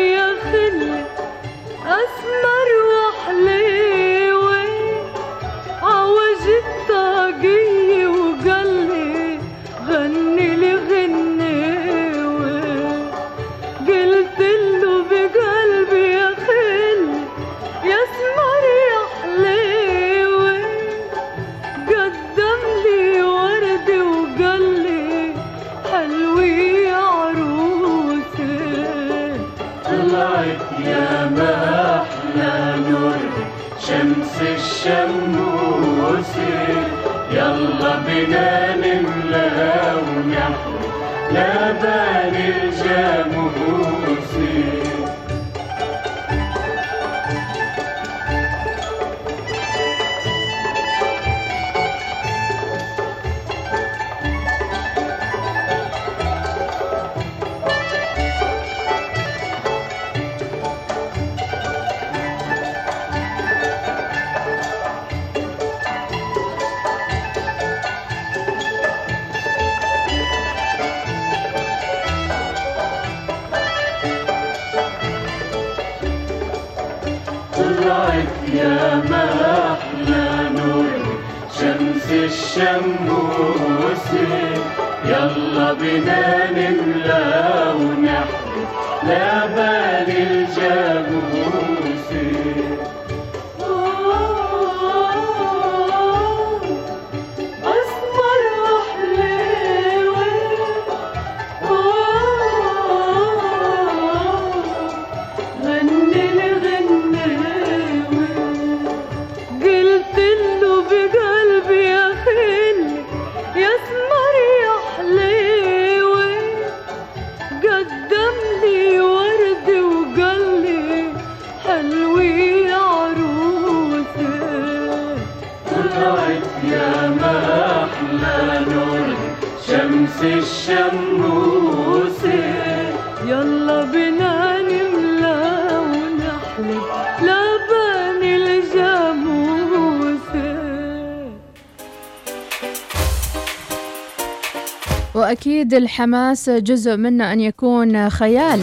وأكيد 145.68 145.82
الحماس 145.82 146.50
جزء 146.50 146.96
منه 146.96 147.32
أن 147.32 147.40
يكون 147.40 148.10
خيال. 148.10 148.60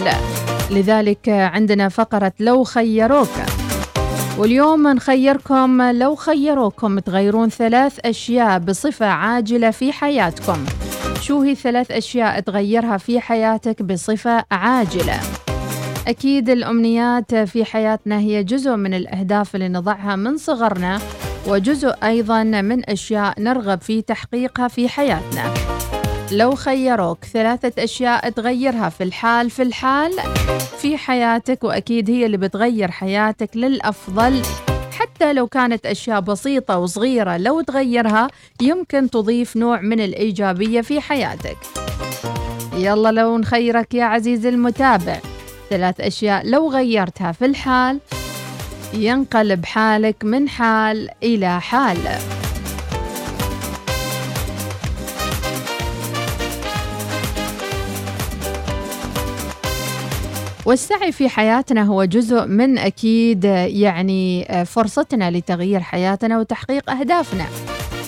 لذلك 0.71 1.29
عندنا 1.29 1.89
فقرة 1.89 2.31
لو 2.39 2.63
خيروك. 2.63 3.29
واليوم 4.37 4.87
نخيركم 4.87 5.81
لو 5.81 6.15
خيروكم 6.15 6.99
تغيرون 6.99 7.49
ثلاث 7.49 7.99
أشياء 8.05 8.59
بصفة 8.59 9.05
عاجلة 9.05 9.71
في 9.71 9.91
حياتكم. 9.91 10.65
شو 11.21 11.41
هي 11.41 11.55
ثلاث 11.55 11.91
أشياء 11.91 12.39
تغيرها 12.39 12.97
في 12.97 13.19
حياتك 13.19 13.81
بصفة 13.81 14.43
عاجلة؟ 14.51 15.19
أكيد 16.07 16.49
الأمنيات 16.49 17.35
في 17.35 17.65
حياتنا 17.65 18.19
هي 18.19 18.43
جزء 18.43 18.75
من 18.75 18.93
الأهداف 18.93 19.55
اللي 19.55 19.67
نضعها 19.69 20.15
من 20.15 20.37
صغرنا 20.37 20.99
وجزء 21.47 21.93
أيضا 22.03 22.43
من 22.43 22.89
أشياء 22.89 23.41
نرغب 23.41 23.81
في 23.81 24.01
تحقيقها 24.01 24.67
في 24.67 24.89
حياتنا. 24.89 25.74
لو 26.31 26.55
خيروك 26.55 27.25
ثلاثة 27.25 27.83
أشياء 27.83 28.29
تغيرها 28.29 28.89
في 28.89 29.03
الحال 29.03 29.49
في 29.49 29.61
الحال 29.61 30.11
في 30.77 30.97
حياتك 30.97 31.63
وأكيد 31.63 32.09
هي 32.09 32.25
اللي 32.25 32.37
بتغير 32.37 32.91
حياتك 32.91 33.57
للأفضل. 33.57 34.41
حتى 34.91 35.33
لو 35.33 35.47
كانت 35.47 35.85
أشياء 35.85 36.19
بسيطة 36.19 36.77
وصغيرة 36.77 37.37
لو 37.37 37.61
تغيرها 37.61 38.27
يمكن 38.61 39.09
تضيف 39.09 39.57
نوع 39.57 39.81
من 39.81 39.99
الإيجابية 39.99 40.81
في 40.81 41.01
حياتك. 41.01 41.57
يلا 42.73 43.11
لو 43.11 43.37
نخيرك 43.37 43.93
يا 43.93 44.03
عزيزي 44.03 44.49
المتابع. 44.49 45.19
ثلاث 45.69 46.01
أشياء 46.01 46.47
لو 46.47 46.69
غيرتها 46.69 47.31
في 47.31 47.45
الحال 47.45 47.99
ينقلب 48.93 49.65
حالك 49.65 50.23
من 50.23 50.49
حال 50.49 51.09
إلى 51.23 51.61
حال. 51.61 51.97
والسعي 60.65 61.11
في 61.11 61.29
حياتنا 61.29 61.83
هو 61.83 62.03
جزء 62.03 62.45
من 62.45 62.77
أكيد 62.77 63.43
يعني 63.43 64.45
فرصتنا 64.65 65.31
لتغيير 65.31 65.79
حياتنا 65.79 66.39
وتحقيق 66.39 66.89
أهدافنا. 66.89 67.45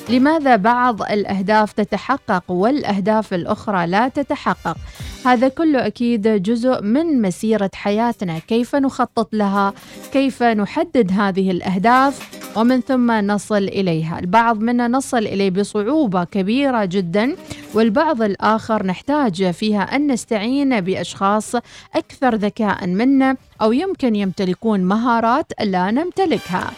لماذا 0.10 0.56
بعض 0.56 1.02
الأهداف 1.02 1.72
تتحقق 1.72 2.44
والأهداف 2.52 3.34
الأخرى 3.34 3.88
لا 3.88 4.08
تتحقق؟ 4.08 4.78
هذا 5.26 5.48
كله 5.48 5.88
أكيد 5.88 6.28
جزء 6.44 6.82
من 6.82 7.22
مسيرة 7.22 7.72
حياتنا، 7.74 8.40
كيف 8.40 8.76
نخطط 8.76 9.34
لها؟ 9.34 9.74
كيف 10.14 10.44
نحدد 10.44 11.12
هذه 11.12 11.52
الأهداف؟ 11.52 12.38
ومن 12.58 12.82
ثم 12.82 13.12
نصل 13.12 13.64
إليها، 13.64 14.20
البعض 14.20 14.62
منا 14.62 14.88
نصل 14.88 15.18
إليه 15.18 15.50
بصعوبة 15.50 16.24
كبيرة 16.24 16.86
جدا 16.86 17.36
والبعض 17.74 18.22
الآخر 18.22 18.86
نحتاج 18.86 19.52
فيها 19.52 19.82
أن 19.96 20.12
نستعين 20.12 20.82
بأشخاص 20.82 21.56
أكثر 21.96 22.36
ذكاء 22.36 22.88
منا 22.88 23.36
أو 23.62 23.72
يمكن 23.72 24.16
يمتلكون 24.16 24.80
مهارات 24.80 25.52
لا 25.64 25.92
نمتلكها. 25.92 26.72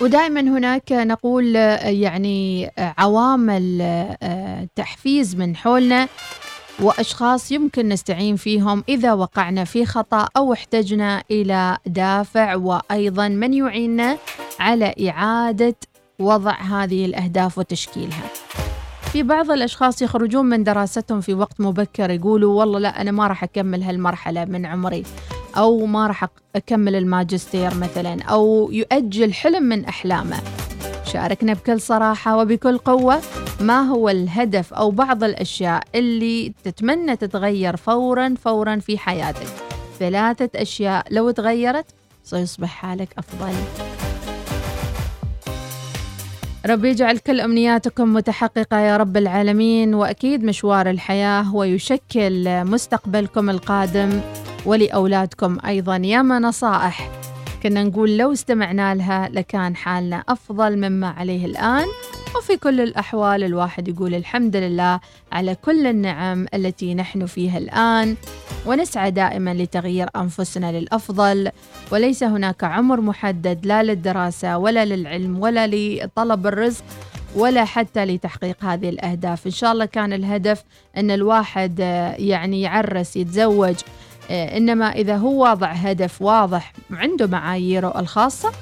ودائما 0.00 0.40
هناك 0.40 0.92
نقول 0.92 1.54
يعني 1.54 2.70
عوامل 2.78 3.84
تحفيز 4.76 5.36
من 5.36 5.56
حولنا 5.56 6.08
وأشخاص 6.80 7.52
يمكن 7.52 7.88
نستعين 7.88 8.36
فيهم 8.36 8.84
إذا 8.88 9.12
وقعنا 9.12 9.64
في 9.64 9.86
خطأ 9.86 10.28
أو 10.36 10.52
احتجنا 10.52 11.22
إلى 11.30 11.78
دافع 11.86 12.54
وأيضا 12.54 13.28
من 13.28 13.54
يعيننا 13.54 14.18
على 14.60 14.94
إعادة 15.08 15.76
وضع 16.18 16.60
هذه 16.60 17.04
الأهداف 17.06 17.58
وتشكيلها. 17.58 18.30
في 19.16 19.22
بعض 19.22 19.50
الأشخاص 19.50 20.02
يخرجون 20.02 20.46
من 20.46 20.64
دراستهم 20.64 21.20
في 21.20 21.34
وقت 21.34 21.60
مبكر 21.60 22.10
يقولوا 22.10 22.58
والله 22.58 22.78
لا 22.78 23.00
أنا 23.00 23.10
ما 23.10 23.26
راح 23.26 23.42
أكمل 23.42 23.82
هالمرحلة 23.82 24.44
من 24.44 24.66
عمري 24.66 25.02
أو 25.56 25.86
ما 25.86 26.06
راح 26.06 26.28
أكمل 26.56 26.96
الماجستير 26.96 27.74
مثلا 27.74 28.22
أو 28.22 28.70
يؤجل 28.72 29.32
حلم 29.32 29.62
من 29.62 29.84
أحلامه. 29.84 30.36
شاركنا 31.04 31.52
بكل 31.52 31.80
صراحة 31.80 32.38
وبكل 32.38 32.78
قوة 32.78 33.20
ما 33.60 33.80
هو 33.80 34.08
الهدف 34.08 34.74
أو 34.74 34.90
بعض 34.90 35.24
الأشياء 35.24 35.82
اللي 35.94 36.52
تتمنى 36.64 37.16
تتغير 37.16 37.76
فورا 37.76 38.34
فورا 38.44 38.76
في 38.76 38.98
حياتك. 38.98 39.48
ثلاثة 39.98 40.62
أشياء 40.62 41.06
لو 41.10 41.30
تغيرت 41.30 41.86
سيصبح 42.24 42.68
حالك 42.68 43.08
أفضل. 43.18 43.54
رب 46.66 46.84
يجعل 46.84 47.18
كل 47.18 47.40
أمنياتكم 47.40 48.12
متحققة 48.14 48.78
يا 48.78 48.96
رب 48.96 49.16
العالمين 49.16 49.94
وأكيد 49.94 50.44
مشوار 50.44 50.90
الحياة 50.90 51.42
هو 51.42 51.64
يشكل 51.64 52.64
مستقبلكم 52.64 53.50
القادم 53.50 54.20
ولأولادكم 54.66 55.58
أيضا. 55.66 55.96
ياما 55.96 56.38
نصائح. 56.38 57.25
كنا 57.66 57.84
نقول 57.84 58.18
لو 58.18 58.32
استمعنا 58.32 58.94
لها 58.94 59.28
لكان 59.28 59.76
حالنا 59.76 60.24
أفضل 60.28 60.76
مما 60.76 61.08
عليه 61.08 61.46
الآن. 61.46 61.84
وفي 62.36 62.56
كل 62.56 62.80
الأحوال 62.80 63.44
الواحد 63.44 63.88
يقول 63.88 64.14
الحمد 64.14 64.56
لله 64.56 65.00
على 65.32 65.54
كل 65.54 65.86
النعم 65.86 66.46
التي 66.54 66.94
نحن 66.94 67.26
فيها 67.26 67.58
الآن. 67.58 68.16
ونسعى 68.66 69.10
دائما 69.10 69.54
لتغيير 69.54 70.08
أنفسنا 70.16 70.72
للأفضل. 70.72 71.50
وليس 71.92 72.22
هناك 72.22 72.64
عمر 72.64 73.00
محدد 73.00 73.66
لا 73.66 73.82
للدراسة 73.82 74.58
ولا 74.58 74.84
للعلم 74.84 75.38
ولا 75.40 75.66
لطلب 75.66 76.46
الرزق 76.46 76.84
ولا 77.36 77.64
حتى 77.64 78.04
لتحقيق 78.04 78.64
هذه 78.64 78.88
الأهداف. 78.88 79.46
إن 79.46 79.52
شاء 79.52 79.72
الله 79.72 79.84
كان 79.84 80.12
الهدف 80.12 80.64
أن 80.96 81.10
الواحد 81.10 81.78
يعني 82.18 82.62
يعرس 82.62 83.16
يتزوج 83.16 83.74
إنما 84.30 84.92
إذا 84.92 85.16
هو 85.16 85.50
وضع 85.50 85.66
هدف 85.66 86.22
واضح 86.22 86.72
عنده 86.90 87.26
معاييره 87.26 88.00
الخاصة 88.00 88.52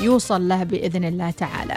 يوصل 0.00 0.48
له 0.48 0.64
بإذن 0.64 1.04
الله 1.04 1.30
تعالى. 1.30 1.76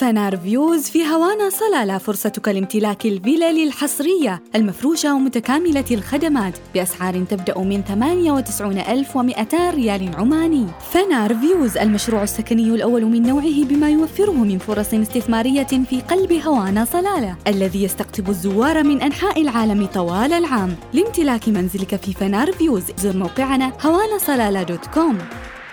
فنار 0.00 0.36
Views 0.36 0.90
في 0.90 1.06
هوانا 1.06 1.50
صلالة 1.50 1.98
فرصتك 1.98 2.48
لامتلاك 2.48 3.06
الفلل 3.06 3.66
الحصرية 3.66 4.42
المفروشة 4.54 5.14
ومتكاملة 5.14 5.84
الخدمات 5.90 6.54
بأسعار 6.74 7.24
تبدأ 7.24 7.58
من 7.58 7.84
98200 7.84 9.70
ريال 9.70 10.10
عماني. 10.16 10.66
فنار 10.92 11.34
Views 11.34 11.76
المشروع 11.76 12.22
السكني 12.22 12.70
الأول 12.70 13.04
من 13.04 13.22
نوعه 13.22 13.64
بما 13.64 13.90
يوفره 13.90 14.32
من 14.32 14.58
فرص 14.58 14.94
استثمارية 14.94 15.62
في 15.90 16.00
قلب 16.00 16.32
هوانا 16.32 16.84
صلالة 16.84 17.36
الذي 17.46 17.82
يستقطب 17.82 18.30
الزوار 18.30 18.82
من 18.82 19.02
أنحاء 19.02 19.42
العالم 19.42 19.86
طوال 19.86 20.32
العام. 20.32 20.76
لامتلاك 20.92 21.48
منزلك 21.48 21.96
في 21.96 22.12
فنار 22.12 22.52
Views 22.52 22.84
زر 22.98 23.16
موقعنا 23.16 23.72
هوانا 23.82 24.18
صلالة 24.18 24.62
dot 24.62 24.86
com. 24.86 25.18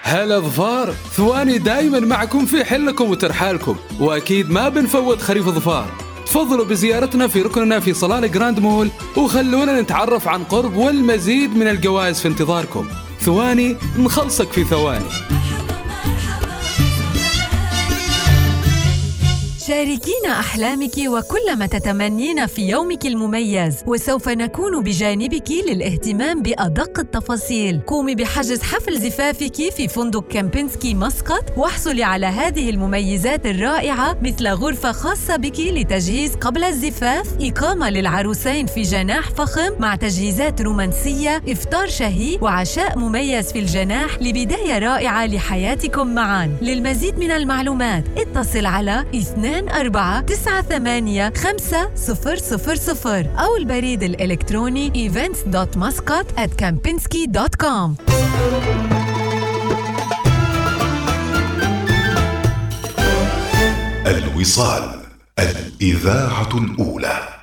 هلا 0.02 0.40
ظفار 0.40 0.94
ثواني 1.12 1.58
دايما 1.58 2.00
معكم 2.00 2.46
في 2.46 2.66
حلكم 2.66 3.10
وترحالكم 3.10 3.76
وأكيد 4.00 4.50
ما 4.50 4.70
بنفوت 4.70 5.22
خريف 5.22 5.50
ظفار. 5.50 5.92
تفضلوا 6.26 6.66
بزيارتنا 6.66 7.28
في 7.28 7.42
ركننا 7.42 7.80
في 7.80 7.94
صلالة 7.94 8.28
Grand 8.28 8.60
Mall 8.60 8.90
وخلونا 9.18 9.82
نتعرف 9.82 10.28
عن 10.28 10.44
قرب 10.44 10.76
والمزيد 10.76 11.58
من 11.58 11.68
الجوائز 11.68 12.20
في 12.20 12.28
انتظاركم. 12.28 12.88
ثواني 13.20 13.78
نخلصك 13.98 14.52
في 14.52 14.64
ثواني. 14.64 15.10
شاركينا 19.68 20.40
أحلامك 20.40 20.98
وكل 20.98 21.56
ما 21.58 21.66
تتمنين 21.66 22.46
في 22.46 22.70
يومك 22.70 23.06
المميز 23.06 23.76
وسوف 23.88 24.30
نكون 24.30 24.84
بجانبك 24.84 25.52
للاهتمام 25.52 26.42
بأدق 26.42 27.00
التفاصيل. 27.00 27.80
قومي 27.88 28.16
بحجز 28.16 28.62
حفل 28.62 29.00
زفافك 29.00 29.56
في 29.56 29.88
فندق 29.88 30.28
كامبينسكي 30.28 30.94
مسقط 30.94 31.58
واحصلي 31.58 32.04
على 32.04 32.26
هذه 32.26 32.70
المميزات 32.70 33.46
الرائعة 33.46 34.18
مثل 34.22 34.48
غرفة 34.48 34.92
خاصة 34.92 35.36
بك 35.36 35.60
لتجهيز 35.60 36.36
قبل 36.36 36.64
الزفاف 36.64 37.28
إقامة 37.42 37.90
للعروسين 37.90 38.66
في 38.66 38.82
جناح 38.82 39.30
فخم 39.30 39.72
مع 39.80 39.96
تجهيزات 39.96 40.62
رومانسية 40.62 41.42
إفطار 41.48 41.88
شهي 41.88 42.38
وعشاء 42.42 43.00
مميز 43.00 43.52
في 43.52 43.60
الجناح 43.60 44.22
لبداية 44.22 44.80
رائعة 44.80 45.26
لحياتكم 45.26 46.08
معا. 46.08 46.58
للمزيد 46.62 47.20
من 47.20 47.32
المعلومات 47.32 48.04
اتصل 48.18 48.66
على 48.66 49.06
2 49.16 49.57
4 49.70 50.22
9 50.22 50.62
8 50.62 51.32
5 51.36 51.90
0 51.96 52.36
0 52.36 52.76
0 52.76 53.26
أو 53.38 53.56
البريد 53.56 54.04
الإلكتروني 54.04 55.10
events.muscat 55.10 56.26
at 56.38 56.52
kempinski.com 56.64 57.96
الوصال 64.08 65.02
الإذاعة 65.40 66.50
الأولى. 66.58 67.37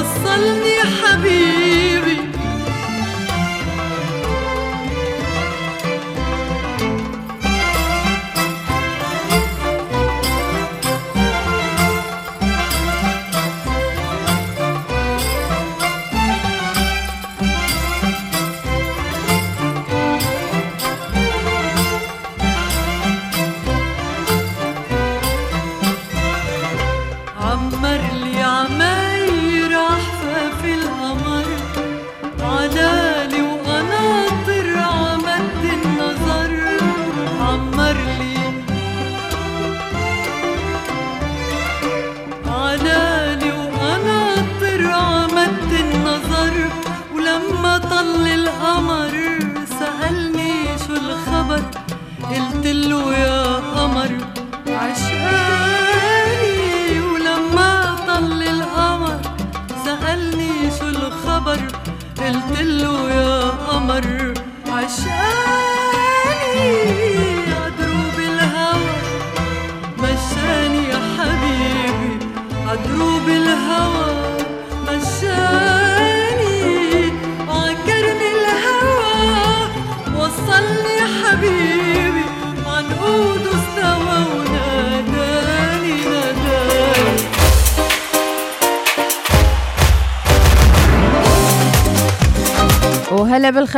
وصلني 0.00 0.78
حبيبي. 0.80 1.59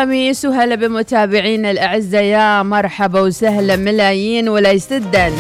وهلا 0.03 0.11
بالخميس 0.11 0.44
وهلا 0.44 0.74
بمتابعينا 0.74 1.70
الأعزاء. 1.70 2.22
يا 2.22 2.62
مرحبا 2.62 3.20
وسهلا 3.20 3.76
ملايين 3.76 4.48
ولا 4.48 4.70
يسدن. 4.70 5.32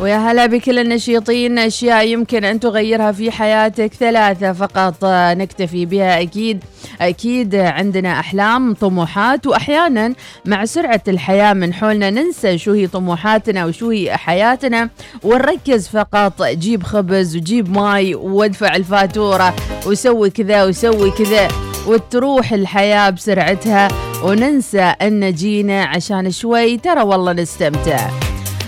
ويا 0.00 0.16
هلا 0.16 0.46
بكل 0.46 0.78
النشيطين 0.78 1.58
أشياء 1.58 2.06
يمكن 2.06 2.44
أن 2.44 2.60
تغيرها 2.60 3.12
في 3.12 3.30
حياتك. 3.30 3.94
ثلاثة 3.94 4.52
فقط 4.52 5.04
نكتفي 5.04 5.86
بها. 5.86 6.20
أكيد 6.20 6.64
أكيد 7.00 7.54
عندنا 7.54 8.20
أحلام 8.20 8.74
طموحات 8.74 9.46
وأحيانا 9.46 10.14
مع 10.44 10.64
سرعة 10.64 11.02
الحياة 11.08 11.52
من 11.52 11.74
حولنا 11.74 12.10
ننسى 12.10 12.58
شو 12.58 12.72
هي 12.72 12.86
طموحاتنا 12.86 13.64
وشو 13.64 13.90
هي 13.90 14.16
حياتنا. 14.16 14.90
ونركز 15.22 15.88
فقط 15.88 16.42
جيب 16.42 16.82
خبز 16.82 17.36
وجيب 17.36 17.70
ماي 17.70 18.14
وادفع 18.14 18.76
الفاتورة 18.76 19.54
وسوي 19.86 20.30
كذا 20.30 20.64
وسوي 20.64 21.10
كذا. 21.10 21.69
وتروح 21.86 22.52
الحياة 22.52 23.10
بسرعتها. 23.10 23.88
وننسى 24.24 24.80
أن 24.80 25.32
جينا 25.32 25.84
عشان 25.84 26.30
شوي 26.30 26.76
ترى 26.76 27.02
والله 27.02 27.32
نستمتع. 27.32 28.10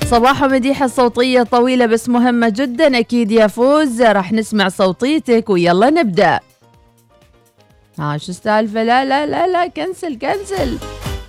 صباح 0.06 0.44
مديحة 0.44 0.84
الصوتية 0.84 1.42
طويلة 1.42 1.86
بس 1.86 2.08
مهمة 2.08 2.48
جدا. 2.48 2.98
أكيد 2.98 3.32
يا 3.32 3.46
فوز 3.46 4.02
راح 4.02 4.32
نسمع 4.32 4.68
صوتيتك 4.68 5.50
ويلا 5.50 5.90
نبدأ. 5.90 6.40
ها 7.98 8.18
شو 8.18 8.32
السالفة؟ 8.32 8.82
لا 8.82 9.04
لا 9.04 9.26
لا 9.26 9.46
لا 9.46 9.66
كنسل 9.66 10.18
كنسل. 10.18 10.78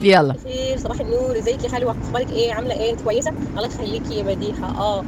يلا. 0.02 0.36
صباح 0.78 1.00
النور. 1.00 1.38
ازيك 1.38 1.64
يا 1.64 1.70
حلوة 1.70 1.96
أخبارك 2.04 2.30
إيه؟ 2.32 2.54
عاملة 2.54 2.80
إيه؟ 2.80 2.96
كويسة؟ 2.96 3.34
الله 3.58 3.68
يخليكي 3.68 4.14
يا 4.14 4.24
مديحة. 4.24 4.68
آه, 4.68 5.04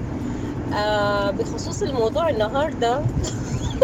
آه 0.76 1.32
بخصوص 1.32 1.82
الموضوع 1.82 2.30
النهارده. 2.30 3.00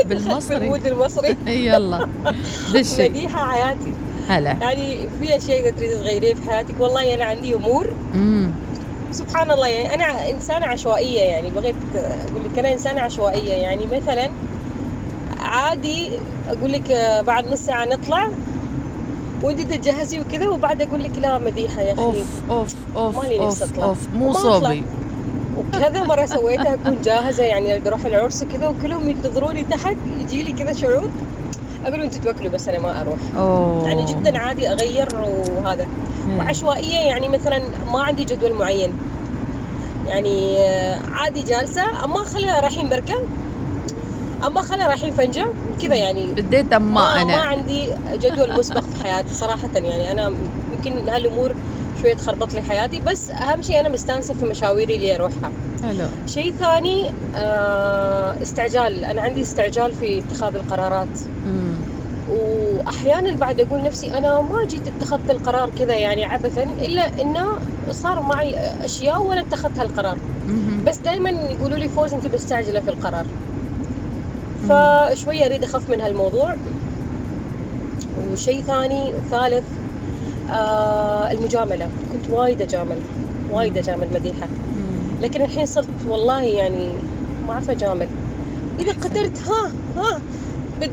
بالمصري؟ 0.05 0.59
بالمود 0.59 0.85
المصري. 0.87 1.37
يلا. 1.67 2.07
دشي 2.73 3.09
مديحه 3.09 3.51
حياتي. 3.51 3.93
هلا. 4.29 4.57
يعني 4.61 5.09
في 5.19 5.37
اشياء 5.37 5.71
تريد 5.71 5.91
تغيريها 5.91 6.35
في 6.35 6.49
حياتك. 6.49 6.75
والله 6.79 7.13
أنا 7.13 7.23
عندي 7.25 7.55
أمور. 7.55 7.87
امم 8.13 8.51
سبحان 9.11 9.51
الله 9.51 9.67
يعني 9.67 9.93
أنا 9.93 10.29
إنسانة 10.29 10.65
عشوائية 10.65 11.19
يعني 11.21 11.49
بغيت 11.49 11.75
أقول 11.95 12.41
لك 12.51 12.59
أنا 12.59 12.73
إنسانة 12.73 13.01
عشوائية. 13.01 13.53
يعني 13.53 13.85
مثلا 13.85 14.29
عادي 15.39 16.11
أقول 16.49 16.71
لك 16.71 16.91
آه، 16.91 17.21
بعد 17.21 17.47
نص 17.47 17.59
ساعة 17.59 17.85
نطلع 17.85 18.27
وأنت 19.43 19.61
تتجهزي 19.61 20.19
وكذا 20.19 20.47
وبعد 20.49 20.81
أقول 20.81 21.03
لك 21.03 21.11
لا 21.21 21.37
مديحة 21.37 21.81
يا 21.81 21.93
أخي. 21.93 22.01
أوف 22.01 22.15
أوف 22.49 22.75
أوف 22.95 23.23
مالي 23.23 23.39
نفسي 23.45 23.63
أوف 23.63 23.71
أطلع. 23.73 23.85
أوف. 23.85 23.97
مو. 24.15 24.33
صوبي. 24.33 24.83
وكذا 25.61 26.03
مرة 26.03 26.25
سويتها 26.25 26.73
أكون 26.73 26.97
جاهزة 27.03 27.43
يعني 27.43 27.75
أبي 27.75 27.89
أروح 27.89 28.05
العرس 28.05 28.43
كذا 28.43 28.67
وكلهم 28.67 29.09
ينتظروني 29.09 29.63
تحت 29.63 29.95
يجي 30.19 30.43
لي 30.43 30.51
كذا 30.53 30.73
شعور. 30.73 31.09
أقول 31.85 31.93
لهم 31.93 32.01
أنتوا 32.01 32.33
توكلوا 32.33 32.51
بس 32.51 32.67
أنا 32.67 32.79
ما 32.79 33.01
أروح. 33.01 33.17
أوه. 33.37 33.87
يعني 33.87 34.05
جدا 34.05 34.37
عادي 34.37 34.69
أغير 34.69 35.07
وهذا. 35.15 35.87
مم. 36.27 36.37
وعشوائية 36.37 36.99
يعني 36.99 37.29
مثلا 37.29 37.61
ما 37.93 38.01
عندي 38.03 38.23
جدول 38.23 38.53
معين. 38.53 38.93
يعني 40.07 40.57
آه، 40.59 40.99
عادي 41.13 41.41
جالسة 41.43 42.05
أما 42.05 42.17
خلينا 42.17 42.59
رايحين 42.59 42.89
بركة 42.89 43.15
أما 44.47 44.61
خلينا 44.61 44.87
رايحين 44.87 45.13
فنجة 45.13 45.47
كذا 45.81 45.95
يعني. 45.95 46.25
بديت 46.25 46.73
أما 46.73 46.85
ما, 46.93 47.23
ما 47.23 47.33
أنا 47.33 47.41
عندي 47.41 47.89
جدول 48.13 48.59
مسبق 48.59 48.83
في 48.83 49.03
حياتي 49.03 49.33
صراحة 49.33 49.69
يعني. 49.75 50.11
أنا 50.11 50.33
يمكن 50.73 51.09
هالأمور 51.09 51.55
شوية 52.01 52.13
تخربط 52.13 52.53
لي 52.53 52.61
حياتي 52.61 52.99
بس 52.99 53.29
أهم 53.29 53.61
شيء 53.61 53.79
أنا 53.79 53.89
مستانسة 53.89 54.33
في 54.33 54.45
مشاويري 54.45 54.95
اللي 54.95 55.15
أروحها. 55.15 55.51
حلو. 55.83 56.05
شيء 56.25 56.53
ثاني 56.53 57.11
آه، 57.35 58.41
استعجال. 58.41 59.05
أنا 59.05 59.21
عندي 59.21 59.41
استعجال 59.41 59.93
في 59.93 60.19
اتخاذ 60.19 60.55
القرارات. 60.55 61.07
مم. 61.45 61.73
وأحيانا 62.29 63.35
بعد 63.35 63.61
أقول 63.61 63.83
نفسي 63.83 64.17
أنا 64.17 64.41
ما 64.41 64.65
جيت 64.67 64.87
اتخذت 64.87 65.29
القرار 65.29 65.69
كذا 65.79 65.93
يعني 65.93 66.25
عبثا 66.25 66.63
إلا 66.63 67.21
إنه 67.21 67.45
صار 67.91 68.21
معي 68.21 68.55
أشياء 68.85 69.23
وأنا 69.23 69.41
اتخذت 69.41 69.79
هالقرار. 69.79 70.17
مهم. 70.47 70.83
بس 70.87 70.97
دائما 70.97 71.29
يقولوا 71.29 71.77
لي 71.77 71.89
فوز 71.89 72.13
أنت 72.13 72.27
مستعجلة 72.27 72.79
في 72.79 72.89
القرار. 72.89 73.25
فشوية 74.63 75.45
أريد 75.45 75.63
أخف 75.63 75.89
من 75.89 76.01
هالموضوع. 76.01 76.55
وشيء 78.31 78.61
ثاني 78.61 79.13
ثالث 79.31 79.63
آه 80.51 81.31
المجاملة. 81.31 81.89
كنت 82.13 82.29
وايد 82.29 82.61
أجامل 82.61 82.97
وايد 83.51 83.77
أجامل 83.77 84.07
مديحة. 84.13 84.47
مم. 84.47 85.21
لكن 85.21 85.41
الحين 85.41 85.65
صرت 85.65 85.87
والله 86.07 86.43
يعني 86.43 86.89
ما 87.47 87.53
أعرف 87.53 87.69
أجامل. 87.69 88.07
إذا 88.79 88.91
قدرت 88.91 89.37
ها 89.47 89.71
ها 90.01 90.19
بال- 90.79 90.91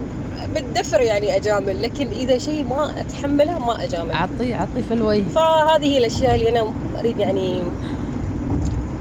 بالدفر 0.55 1.01
يعني 1.01 1.37
أجامل 1.37 1.83
لكن 1.83 2.07
إذا 2.07 2.39
شيء 2.39 2.65
ما 2.65 3.01
أتحمله 3.01 3.59
ما 3.59 3.85
أجامل. 3.85 4.13
عطي 4.13 4.55
عطي 4.55 4.83
في 4.89 4.95
الوجه. 4.95 5.23
فهذه 5.35 5.85
هي 5.85 5.99
الأشياء 5.99 6.35
اللي 6.35 6.49
أنا 6.49 6.73
أريد 7.01 7.19
يعني 7.19 7.63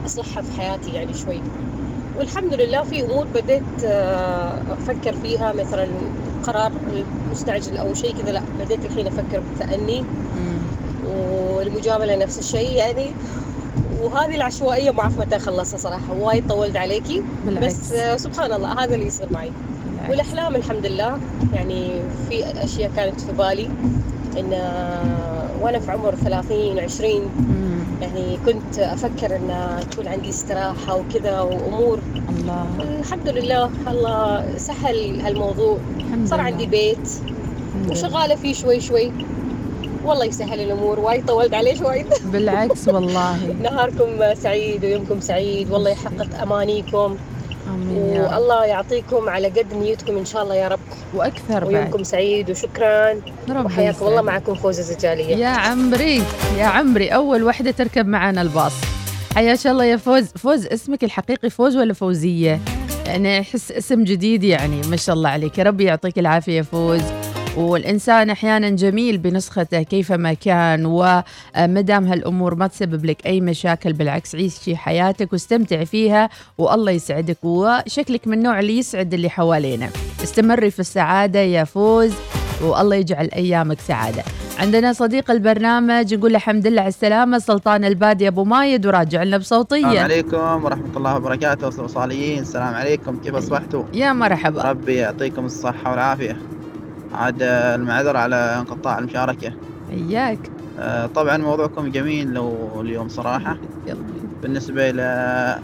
أصلحها 0.05 0.41
في 0.43 0.61
حياتي 0.61 0.89
يعني 0.93 1.13
شوي. 1.13 1.41
والحمد 2.17 2.53
لله 2.53 2.83
في 2.83 3.03
أمور 3.05 3.27
بديت 3.35 3.63
آه، 3.85 4.61
أفكر 4.73 5.13
فيها 5.23 5.53
مثلا 5.53 5.87
قرار 6.43 6.71
مستعجل 7.31 7.77
أو 7.77 7.93
شيء 7.93 8.15
كذا 8.21 8.31
لا 8.31 8.41
بديت 8.59 8.85
الحين 8.85 9.07
أفكر 9.07 9.41
بتأني. 9.55 10.03
مم. 11.57 11.63
والمجاملة 11.73 12.15
نفس 12.15 12.39
الشيء 12.39 12.71
يعني. 12.71 13.11
وهذه 14.01 14.35
العشوائية 14.35 14.91
ما 14.91 15.01
أعرف 15.01 15.19
متى 15.19 15.35
أخلصها 15.35 15.77
صراحة 15.77 16.13
وايد 16.19 16.47
طولت 16.47 16.77
عليكي. 16.77 17.23
بالعكس. 17.45 17.75
بس 17.75 17.91
آه، 17.91 18.17
سبحان 18.17 18.53
الله 18.53 18.83
هذا 18.83 18.95
اللي 18.95 19.05
يصير 19.07 19.27
معي. 19.31 19.51
بالعكس. 19.91 20.09
والأحلام 20.09 20.55
الحمد 20.55 20.85
لله 20.85 21.17
يعني 21.53 22.01
في 22.29 22.63
أشياء 22.63 22.91
كانت 22.95 23.21
في 23.21 23.31
بالي. 23.31 23.69
إن 24.39 24.53
آه، 24.53 25.49
وأنا 25.61 25.79
في 25.79 25.91
عمر 25.91 26.15
30 26.15 26.79
20 26.79 27.29
يعني 28.01 28.37
كنت 28.45 28.79
أفكر 28.79 29.35
إن 29.35 29.79
تكون 29.91 30.07
عندي 30.07 30.29
استراحة 30.29 30.95
وكذا 30.95 31.39
وأمور. 31.39 31.99
الله. 32.29 32.65
الحمد 32.99 33.29
لله 33.29 33.69
الله 33.87 34.45
سهل 34.57 35.21
هالموضوع. 35.21 35.77
صار. 36.25 36.41
عندي 36.41 36.65
بيت. 36.65 37.09
وشغالة 37.89 38.35
فيه 38.35 38.53
شوي 38.53 38.79
شوي. 38.79 39.11
والله 40.07 40.25
يسهل 40.25 40.59
الأمور 40.61 40.99
وايد 40.99 41.25
طولت 41.25 41.53
عليه 41.53 41.75
شوي 41.75 42.05
بالعكس 42.31 42.87
والله. 42.87 43.37
نهاركم 43.63 44.33
سعيد 44.33 44.85
ويومكم 44.85 45.19
سعيد 45.19 45.71
والله 45.71 45.89
يحقق 45.91 46.41
أمانيكم. 46.41 47.17
آمين. 47.67 48.21
والله 48.21 48.65
يعطيكم 48.65 49.29
على 49.29 49.47
قد 49.47 49.73
نيتكم 49.73 50.17
إن 50.17 50.25
شاء 50.25 50.43
الله 50.43 50.55
يا 50.55 50.67
رب. 50.67 50.79
وأكثر 51.13 51.65
ويومكم 51.65 51.91
بعد 51.91 52.01
سعيد 52.01 52.49
وشكرا. 52.51 53.11
ربي 53.49 53.65
وحياكم 53.65 53.97
الله 54.05 54.11
يسعدك. 54.11 54.25
معكم 54.25 54.55
فوزة 54.55 54.81
زجالية 54.83 55.35
يا 55.35 55.47
عمري 55.47 56.23
يا 56.57 56.65
عمري 56.65 57.09
أول 57.09 57.43
وحدة 57.43 57.71
تركب 57.71 58.07
معنا 58.07 58.41
الباص. 58.41 58.73
حياك 59.35 59.67
الله 59.67 59.85
يا 59.85 59.97
فوز. 59.97 60.23
فوز 60.25 60.65
اسمك 60.67 61.03
الحقيقي 61.03 61.49
فوز 61.49 61.77
ولا 61.77 61.93
فوزية؟ 61.93 62.59
يعني 63.05 63.39
أحس 63.39 63.71
اسم 63.71 64.03
جديد 64.03 64.43
يعني 64.43 64.81
ما 64.87 64.95
شاء 64.97 65.15
الله 65.15 65.29
عليك. 65.29 65.57
يا 65.57 65.63
ربي 65.63 65.83
يعطيك 65.83 66.19
العافية 66.19 66.57
يا 66.57 66.61
فوز. 66.63 67.01
والإنسان 67.57 68.29
أحيانا 68.29 68.69
جميل 68.69 69.17
بنسخته 69.17 69.81
كيفما 69.81 70.33
كان 70.33 70.85
ومدام 70.85 72.07
هالأمور 72.07 72.55
ما 72.55 72.67
تسبب 72.67 73.05
لك 73.05 73.25
أي 73.25 73.41
مشاكل 73.41 73.93
بالعكس 73.93 74.35
عيشي 74.35 74.75
حياتك 74.75 75.33
واستمتعي 75.33 75.85
فيها 75.85 76.29
والله 76.57 76.91
يسعدك 76.91 77.37
وشكلك 77.43 78.27
من 78.27 78.33
النوع 78.37 78.59
اللي 78.59 78.77
يسعد 78.77 79.13
اللي 79.13 79.29
حوالينا. 79.29 79.89
استمري 80.23 80.71
في 80.71 80.79
السعادة 80.79 81.39
يا 81.39 81.63
فوز 81.63 82.13
والله 82.61 82.95
يجعل 82.95 83.29
أيامك 83.35 83.79
سعادة. 83.79 84.23
عندنا 84.59 84.93
صديق 84.93 85.31
البرنامج 85.31 86.13
نقول 86.13 86.31
له 86.31 86.37
الحمد 86.37 86.67
لله 86.67 86.81
على 86.81 86.89
السلامة 86.89 87.39
سلطان 87.39 87.85
البادي 87.85 88.27
أبو 88.27 88.43
مايد 88.43 88.85
وراجع 88.85 89.23
لنا 89.23 89.37
السلام 89.37 89.61
بصوتية 89.61 89.99
عليكم 89.99 90.63
ورحمة 90.65 90.97
الله 90.97 91.15
وبركاته 91.15 91.67
وصاليين 91.83 92.39
السلام 92.39 92.73
عليكم 92.73 93.17
كيف 93.23 93.35
أصبحتوا؟ 93.35 93.83
يا 93.93 94.13
مرحبا. 94.13 94.61
ربي 94.61 94.95
يعطيكم 94.95 95.45
الصحة 95.45 95.91
والعافية. 95.91 96.37
عاد 97.13 97.41
المعذرة 97.41 98.17
على 98.17 98.35
انقطاع 98.35 98.99
المشاركة. 98.99 99.53
إياك. 99.89 100.51
آه، 100.77 101.05
طبعا 101.05 101.37
موضوعكم 101.37 101.87
جميل 101.91 102.33
لو 102.33 102.81
اليوم 102.81 103.07
صراحة. 103.07 103.57
بالنسبة 104.41 104.89
إلى 104.89 105.59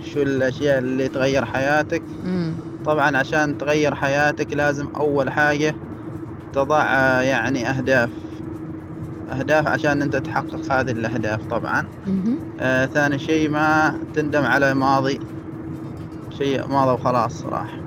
شو 0.00 0.22
الأشياء 0.22 0.78
اللي 0.78 1.08
تغير 1.08 1.44
حياتك. 1.44 2.02
مم. 2.24 2.52
طبعا 2.84 3.16
عشان 3.16 3.58
تغير 3.58 3.94
حياتك 3.94 4.52
لازم 4.52 4.88
أول 4.96 5.30
حاجة 5.30 5.74
تضع 6.52 6.82
آه، 6.82 7.22
يعني 7.22 7.68
أهداف. 7.68 8.10
أهداف 9.32 9.66
عشان 9.66 10.02
أنت 10.02 10.16
تحقق 10.16 10.72
هذه 10.72 10.90
الأهداف 10.90 11.46
طبعا. 11.50 11.88
آه 12.60 12.86
ثاني 12.86 13.18
شيء 13.18 13.48
ما 13.48 13.98
تندم 14.14 14.44
على 14.44 14.74
ماضي 14.74 15.18
شيء 16.38 16.68
ماضي 16.68 16.92
وخلاص 16.92 17.42
صراحة 17.42 17.78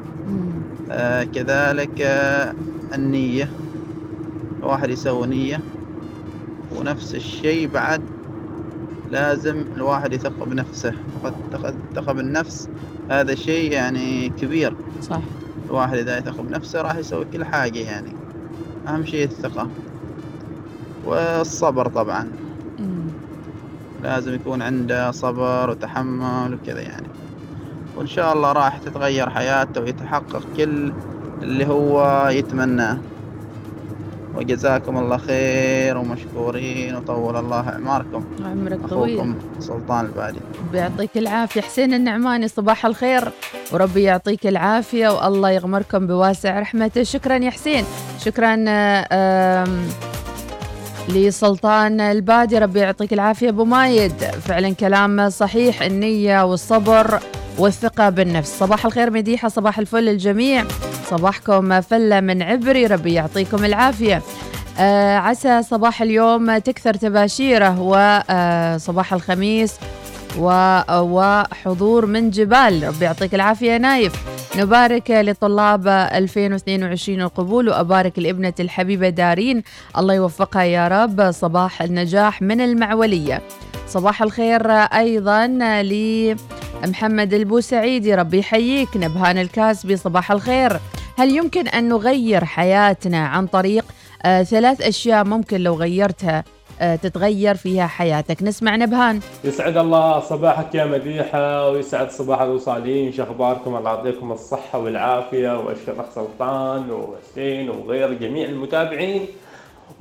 آه 0.91 1.23
كذلك 1.23 2.01
آه 2.01 2.53
النية. 2.93 3.51
الواحد 4.63 4.89
يسوي 4.89 5.27
نية. 5.27 5.63
ونفس 6.69 7.15
الشيء 7.15 7.67
بعد. 7.67 8.09
لازم 9.07 9.65
الواحد 9.75 10.13
يثق 10.13 10.43
بنفسه. 10.43 10.95
ثق- 11.51 11.77
ثقة 11.95 12.13
بالنفس 12.13 12.69
هذا 13.09 13.35
شيء 13.35 13.71
يعني 13.73 14.29
كبير. 14.29 14.77
صح. 14.99 15.23
الواحد 15.69 15.97
إذا 15.97 16.17
يثق 16.17 16.41
بنفسه 16.41 16.81
راح 16.81 16.95
يسوي 16.95 17.25
كل 17.25 17.45
حاجة 17.45 17.79
يعني. 17.79 18.17
أهم 18.87 19.05
شيء 19.05 19.25
الثقة. 19.25 19.71
والصبر 21.03 21.87
طبعا. 21.87 22.35
لازم 23.99 24.33
يكون 24.33 24.61
عنده 24.61 25.11
صبر 25.11 25.69
وتحمل 25.69 26.53
وكذا 26.53 26.81
يعني. 26.81 27.13
وإن 27.95 28.07
شاء 28.07 28.33
الله 28.33 28.51
راح 28.51 28.77
تتغير 28.79 29.29
حياته 29.29 29.81
ويتحقق 29.81 30.45
كل 30.55 30.95
اللي 31.43 31.67
هو 31.67 32.27
يتمناه 32.27 32.97
وجزاكم 34.35 34.97
الله 34.97 35.17
خير 35.17 35.97
ومشكورين 35.97 36.95
وطول 36.95 37.35
الله 37.35 37.69
أعماركم. 37.69 38.23
عمرك 38.45 38.79
طويل. 38.89 39.19
أخوكم 39.19 39.35
سلطان 39.59 40.05
البادي. 40.05 40.39
بيعطيك 40.71 41.17
العافية. 41.17 41.61
حسين 41.61 41.93
النعماني 41.93 42.47
صباح 42.47 42.85
الخير. 42.85 43.31
وربي 43.71 44.03
يعطيك 44.03 44.47
العافية 44.47 45.07
والله 45.07 45.49
يغمركم 45.49 46.07
بواسع 46.07 46.59
رحمته. 46.59 47.03
شكرا 47.03 47.35
يا 47.35 47.49
حسين. 47.49 47.85
شكرا 48.19 48.55
آه، 48.67 49.67
لسلطان 51.09 52.01
البادي. 52.01 52.57
ربي 52.57 52.79
يعطيك 52.79 53.13
العافية. 53.13 53.49
أبو 53.49 53.65
مايد 53.65 54.13
فعلا 54.21 54.73
كلام 54.73 55.29
صحيح. 55.29 55.81
النية 55.81 56.45
والصبر. 56.45 57.19
والثقة 57.61 58.09
بالنفس. 58.09 58.59
صباح 58.59 58.85
الخير 58.85 59.11
مديحة 59.11 59.47
صباح 59.49 59.79
الفل 59.79 60.03
للجميع. 60.03 60.63
صباحكم 61.09 61.81
فلة 61.81 62.19
من 62.19 62.41
عبري 62.41 62.85
ربي 62.85 63.13
يعطيكم 63.13 63.65
العافية. 63.65 64.21
آه 64.79 65.17
عسى 65.17 65.63
صباح 65.63 66.01
اليوم 66.01 66.57
تكثر 66.57 66.93
تباشيره 66.93 67.79
وصباح 67.81 69.13
الخميس 69.13 69.73
و- 70.39 70.81
وحضور 71.01 72.05
من 72.05 72.29
جبال. 72.29 72.83
ربي 72.87 73.05
يعطيك 73.05 73.35
العافية 73.35 73.77
نايف. 73.77 74.13
نبارك 74.57 75.11
لطلاب 75.11 75.87
2022 75.87 77.21
القبول 77.21 77.69
وأبارك 77.69 78.19
لابنة 78.19 78.53
الحبيبة 78.59 79.09
دارين. 79.09 79.63
الله 79.97 80.13
يوفقها 80.13 80.63
يا 80.63 80.87
رب. 80.87 81.31
صباح 81.31 81.81
النجاح 81.81 82.41
من 82.41 82.61
المعولية. 82.61 83.41
صباح 83.87 84.21
الخير 84.21 84.71
أيضا 84.71 85.47
لمحمد 86.85 87.33
البوسعيدي 87.33 88.15
ربي 88.15 88.39
يحييك. 88.39 88.89
نبهان 88.95 89.37
الكاسبي 89.37 89.97
صباح 89.97 90.31
الخير. 90.31 90.79
هل 91.17 91.35
يمكن 91.35 91.67
أن 91.67 91.89
نغير 91.89 92.45
حياتنا 92.45 93.27
عن 93.27 93.47
طريق 93.47 93.85
آه 94.23 94.43
ثلاث 94.43 94.81
أشياء 94.81 95.23
ممكن 95.23 95.61
لو 95.61 95.75
غيرتها 95.75 96.43
آه 96.81 96.95
تتغير 96.95 97.55
فيها 97.55 97.87
حياتك؟ 97.87 98.43
نسمع 98.43 98.75
نبهان. 98.75 99.19
يسعد 99.43 99.77
الله 99.77 100.19
صباحك 100.19 100.75
يا 100.75 100.85
مديحة 100.85 101.69
ويسعد 101.69 102.11
صباح 102.11 102.41
الوصالين 102.41 103.13
شو 103.13 103.23
أخباركم 103.23 103.75
الله 103.75 103.89
يعطيكم 103.89 104.31
الصحة 104.31 104.79
والعافية 104.79 105.59
وأشكر 105.59 106.01
أخ 106.01 106.05
سلطان 106.15 106.91
وحسين 106.91 107.69
وغير 107.69 108.13
جميع 108.13 108.49
المتابعين. 108.49 109.25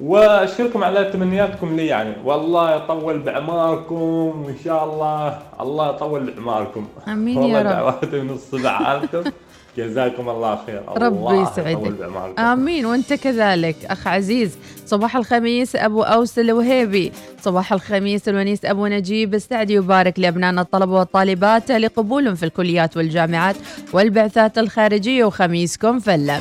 وأشكركم 0.03 0.84
على 0.84 1.05
تمنياتكم 1.05 1.76
لي 1.76 1.86
يعني. 1.86 2.12
والله 2.24 2.76
يطول 2.76 3.18
بعماركم 3.18 3.96
وإن 4.44 4.55
شاء 4.64 4.84
الله. 4.84 5.38
الله 5.61 5.90
يطول 5.90 6.30
بعماركم. 6.30 6.86
آمين 7.09 7.36
يا 7.36 7.42
والله 7.42 7.59
رب. 7.62 7.68
دعواتي 7.68 8.20
من 8.20 8.30
الصبح 8.30 8.82
عارفكم 8.82 9.30
جزاكم 9.78 10.28
الله 10.28 10.59
خير. 10.66 10.82
ربي 10.96 11.36
يسعدك. 11.42 12.38
آمين. 12.38 12.86
وأنت 12.86 13.12
كذلك. 13.12 13.76
أخ 13.84 14.07
عزيز 14.07 14.59
صباح 14.86 15.16
الخميس 15.16 15.76
أبو 15.76 16.03
أوس 16.03 16.38
الوهيبي. 16.38 17.12
صباح 17.42 17.72
الخميس 17.72 18.28
الونيس 18.28 18.64
أبو 18.64 18.86
نجيب. 18.86 19.34
السعدي 19.34 19.74
يبارك 19.74 20.18
لأبنائنا 20.18 20.61
الطلبة 20.61 20.92
والطالبات 20.92 21.70
لقبولهم 21.70 22.34
في 22.34 22.42
الكليات 22.42 22.96
والجامعات 22.96 23.57
والبعثات 23.92 24.59
الخارجية. 24.59 25.24
وخميسكم 25.24 25.98
فلة. 25.98 26.40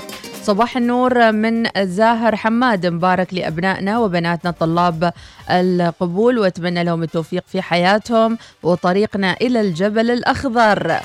صباح 0.50 0.78
النور 0.78 1.32
من 1.32 1.68
زاهر 1.78 2.36
حماد. 2.36 2.86
مبارك 2.86 3.34
لأبنائنا 3.34 4.00
وبناتنا 4.00 4.52
طلاب 4.52 5.14
القبول 5.50 6.40
وأتمنى 6.40 6.84
لهم 6.84 7.04
التوفيق 7.04 7.44
في 7.48 7.62
حياتهم 7.62 8.38
وطريقنا 8.64 9.34
إلى 9.42 9.62
الجبل 9.62 10.12
الأخضر. 10.12 11.00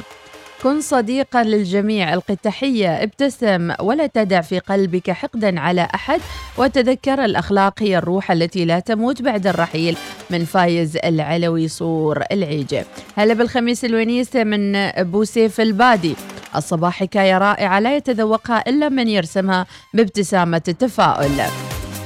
كن 0.65 0.81
صديقا 0.81 1.43
للجميع. 1.43 2.15
ألقي 2.15 2.35
التحية. 2.35 3.03
ابتسم 3.03 3.73
ولا 3.81 4.07
تدع 4.07 4.41
في 4.41 4.59
قلبك 4.59 5.11
حقدا 5.11 5.61
على 5.61 5.89
أحد 5.95 6.21
وتذكر 6.59 7.25
الأخلاق 7.25 7.83
هي 7.83 7.99
الروح 7.99 8.31
التي 8.31 8.65
لا 8.65 8.81
تموت 8.81 9.23
بعد 9.23 9.47
الرحيل 9.47 9.97
من 10.31 10.45
فايز 10.45 10.97
العلوي 10.97 11.69
صور 11.69 12.23
العيجة. 12.33 12.85
هلا 13.17 13.35
بالخميس 13.35 13.85
الونيس 13.85 14.37
من 14.37 14.91
بوسيف 14.99 15.61
البادي. 15.61 16.17
الصباح 16.57 17.01
حكاية 17.01 17.39
رائعة 17.39 17.81
لا 17.81 17.97
يتذوقها 17.97 18.65
إلا 18.69 18.89
من 18.89 19.09
يرسمها 19.09 19.67
بابتسامة 19.95 20.63
التفاؤل. 20.69 21.43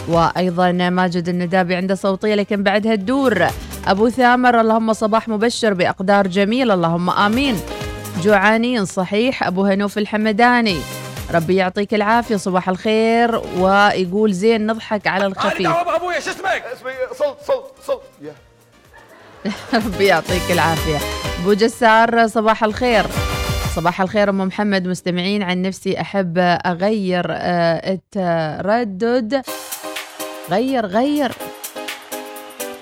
وأيضا 0.08 0.72
ماجد 0.72 1.28
الندابي 1.28 1.74
عنده 1.74 1.94
صوتية 1.94 2.34
لكن 2.34 2.62
بعدها 2.62 2.92
الدور. 2.92 3.46
أبو 3.86 4.08
ثامر 4.08 4.60
اللهم 4.60 4.92
صباح 4.92 5.28
مبشر 5.28 5.74
بأقدار 5.74 6.26
جميل. 6.26 6.70
اللهم 6.70 7.10
آمين. 7.10 7.56
جوعانين 8.22 8.84
صحيح. 8.84 9.42
أبو 9.42 9.64
هنوف 9.64 9.98
الحمداني 9.98 10.80
ربي 11.34 11.56
يعطيك 11.56 11.94
العافية 11.94 12.36
صباح 12.36 12.68
الخير. 12.68 13.40
ويقول 13.58 14.32
زين 14.32 14.66
نضحك 14.66 15.06
على 15.06 15.26
الخفيف. 15.26 15.66
ابويا 15.68 16.20
شو 16.20 16.30
اسمك؟ 16.30 16.64
اسمي 16.76 16.90
صلت 17.18 17.36
صلت 17.46 17.64
صلت 17.86 18.02
يا. 18.22 18.32
ربي 19.86 20.04
يعطيك 20.06 20.50
العافية. 20.50 20.98
أبو 21.42 21.52
جسار 21.52 22.26
صباح 22.26 22.64
الخير. 22.64 23.04
صباح 23.76 24.00
الخير 24.00 24.30
أم 24.30 24.38
محمد. 24.38 24.88
مستمعين 24.88 25.42
عن 25.42 25.62
نفسي 25.62 26.00
أحب 26.00 26.38
أغير 26.66 27.26
آه، 27.30 27.92
التردد. 27.92 29.42
غير 30.50 30.86
غير. 30.86 31.32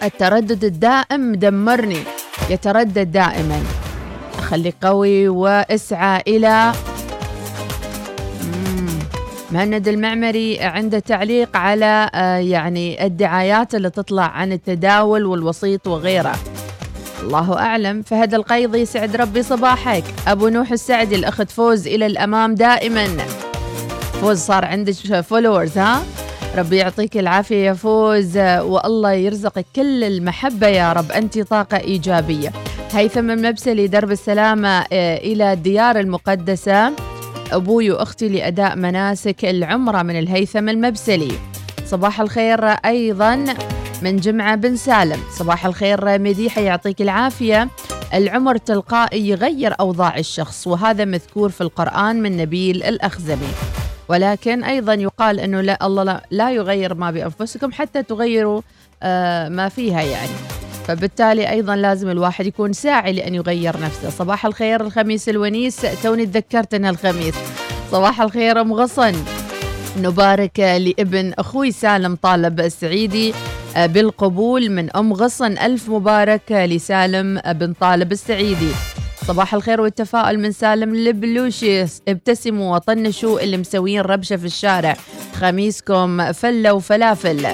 التردد 0.02 0.64
الدائم 0.64 1.34
دمرني 1.34 2.02
يتردد 2.50 3.12
دائما. 3.12 3.62
خليك 4.46 4.74
قوي 4.82 5.28
واسعى 5.28 6.22
إلى 6.28 6.72
مهند 9.50 9.88
المعمري 9.88 10.60
عنده 10.60 10.98
تعليق 10.98 11.56
على 11.56 12.10
آه، 12.14 12.36
يعني 12.36 13.06
الدعايات 13.06 13.74
اللي 13.74 13.90
تطلع 13.90 14.22
عن 14.22 14.52
التداول 14.52 15.26
والوسيط 15.26 15.86
وغيره. 15.86 16.36
الله 17.22 17.58
أعلم. 17.58 18.02
فهد 18.02 18.34
القيضي 18.34 18.84
سعد 18.84 19.16
ربي 19.16 19.42
صباحك. 19.42 20.04
أبو 20.28 20.48
نوح 20.48 20.72
السعدي 20.72 21.14
الأخت 21.14 21.50
فوز 21.50 21.86
إلى 21.86 22.06
الأمام 22.06 22.54
دائما. 22.54 23.08
فوز 24.20 24.38
صار 24.38 24.64
عندك 24.64 25.20
followers 25.20 25.78
ها؟ 25.78 26.02
ربي 26.56 26.76
يعطيك 26.76 27.16
العافية 27.16 27.66
يا 27.66 27.72
فوز 27.72 28.38
والله 28.38 29.12
يرزقك 29.12 29.66
كل 29.76 30.04
المحبة 30.04 30.66
يا 30.66 30.92
رب. 30.92 31.12
أنت 31.12 31.38
طاقة 31.38 31.76
إيجابية. 31.76 32.52
هيثم 32.92 33.30
المبسلي 33.30 33.86
درب 33.86 34.10
السلامة 34.10 34.68
آه، 34.92 35.16
إلى 35.16 35.52
الديار 35.52 36.00
المقدسة. 36.00 36.92
أبوي 37.52 37.90
وأختي 37.90 38.28
لأداء 38.28 38.76
مناسك 38.76 39.44
العمرة 39.44 40.02
من 40.02 40.18
الهيثم 40.18 40.68
المبسلي. 40.68 41.32
صباح 41.86 42.20
الخير 42.20 42.64
أيضا 42.64 43.44
من 44.02 44.16
جمعة 44.16 44.54
بن 44.56 44.76
سالم. 44.76 45.20
صباح 45.38 45.66
الخير 45.66 46.18
مديحة 46.18 46.60
يعطيك 46.60 47.02
العافية. 47.02 47.68
العمر 48.14 48.56
تلقائي 48.56 49.28
يغير 49.28 49.74
أوضاع 49.80 50.18
الشخص 50.18 50.66
وهذا 50.66 51.04
مذكور 51.04 51.48
في 51.48 51.60
القرآن 51.60 52.22
من 52.22 52.36
نبيل 52.36 52.82
الأخزمي. 52.82 53.48
ولكن 54.08 54.64
أيضا 54.64 54.94
يقال 54.94 55.40
أنه 55.40 55.60
لا 55.60 55.86
الله 55.86 56.20
لا, 56.30 56.50
يغير 56.50 56.94
ما 56.94 57.10
بأنفسكم 57.10 57.72
حتى 57.72 58.02
تغيروا 58.02 58.60
آه 59.02 59.48
ما 59.48 59.68
فيها 59.68 60.02
يعني. 60.02 60.32
فبالتالي 60.86 61.50
أيضا 61.50 61.76
لازم 61.76 62.10
الواحد 62.10 62.46
يكون 62.46 62.72
ساعي 62.72 63.12
لأن 63.12 63.34
يغير 63.34 63.80
نفسه. 63.80 64.10
صباح 64.10 64.46
الخير 64.46 64.80
الخميس 64.80 65.28
الونيس 65.28 65.86
توني 66.02 66.26
تذكرت 66.26 66.74
أنها 66.74 66.90
الخميس. 66.90 67.34
صباح 67.92 68.20
الخير 68.20 68.60
أم 68.60 68.72
غصن. 68.72 69.12
نبارك 69.98 70.60
لابن 70.60 71.32
أخوي 71.38 71.72
سالم 71.72 72.14
طالب 72.14 72.60
السعيدي 72.60 73.34
بالقبول 73.76 74.70
من 74.70 74.96
أم 74.96 75.12
غصن. 75.12 75.58
ألف 75.58 75.88
مبارك 75.88 76.52
لسالم 76.52 77.40
بن 77.52 77.72
طالب 77.72 78.12
السعيدي. 78.12 78.70
صباح 79.28 79.54
الخير 79.54 79.80
والتفاؤل 79.80 80.38
من 80.38 80.52
سالم 80.52 80.94
البلوشي 80.94 81.82
ابتسموا 82.08 82.74
وطنشوا 82.74 83.40
اللي 83.40 83.56
مسوين 83.56 84.00
ربشة 84.00 84.36
في 84.36 84.44
الشارع. 84.44 84.96
خميسكم 85.34 86.32
فلة 86.32 86.74
وفلافل. 86.74 87.46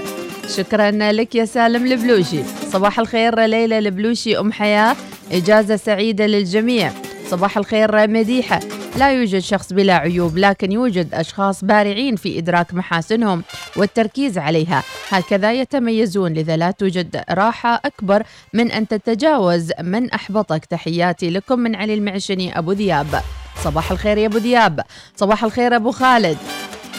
شكرا 0.57 0.91
لك 0.91 1.35
يا 1.35 1.45
سالم 1.45 1.87
البلوشي 1.87 2.43
صباح 2.73 2.99
الخير 2.99 3.41
ليلى 3.41 3.79
البلوشي 3.79 4.39
أم 4.39 4.53
حياة. 4.53 4.97
إجازة 5.33 5.77
سعيدة 5.77 6.27
للجميع. 6.27 6.93
صباح 7.31 7.59
الخير 7.59 8.09
مديحة. 8.09 8.61
لا 8.97 9.13
يوجد 9.13 9.39
شخص 9.39 9.73
بلا 9.73 9.95
عيوب 9.95 10.39
لكن 10.39 10.73
يوجد 10.73 11.15
أشخاص 11.15 11.65
بارعين 11.65 12.17
في 12.17 12.39
إدراك 12.39 12.75
محاسنهم 12.75 13.43
والتركيز 13.77 14.39
عليها. 14.39 14.83
هكذا 15.09 15.53
يتميزون 15.53 16.33
لذا 16.33 16.57
لا 16.57 16.71
توجد 16.71 17.23
راحة 17.31 17.81
أكبر 17.85 18.23
من 18.55 18.71
أن 18.71 18.89
تتجاوز 18.89 19.73
من 19.81 20.11
أحبطك. 20.11 20.65
تحياتي 20.65 21.31
لكم 21.31 21.59
من 21.59 21.75
علي 21.75 21.95
المعشني 21.95 22.59
أبو 22.59 22.73
ذياب. 22.73 23.23
صباح 23.65 23.91
الخير 23.91 24.19
يا 24.19 24.27
أبو 24.27 24.39
ذياب. 24.39 24.81
صباح 25.17 25.45
الخير 25.45 25.77
أبو 25.77 25.91
خالد. 25.91 26.39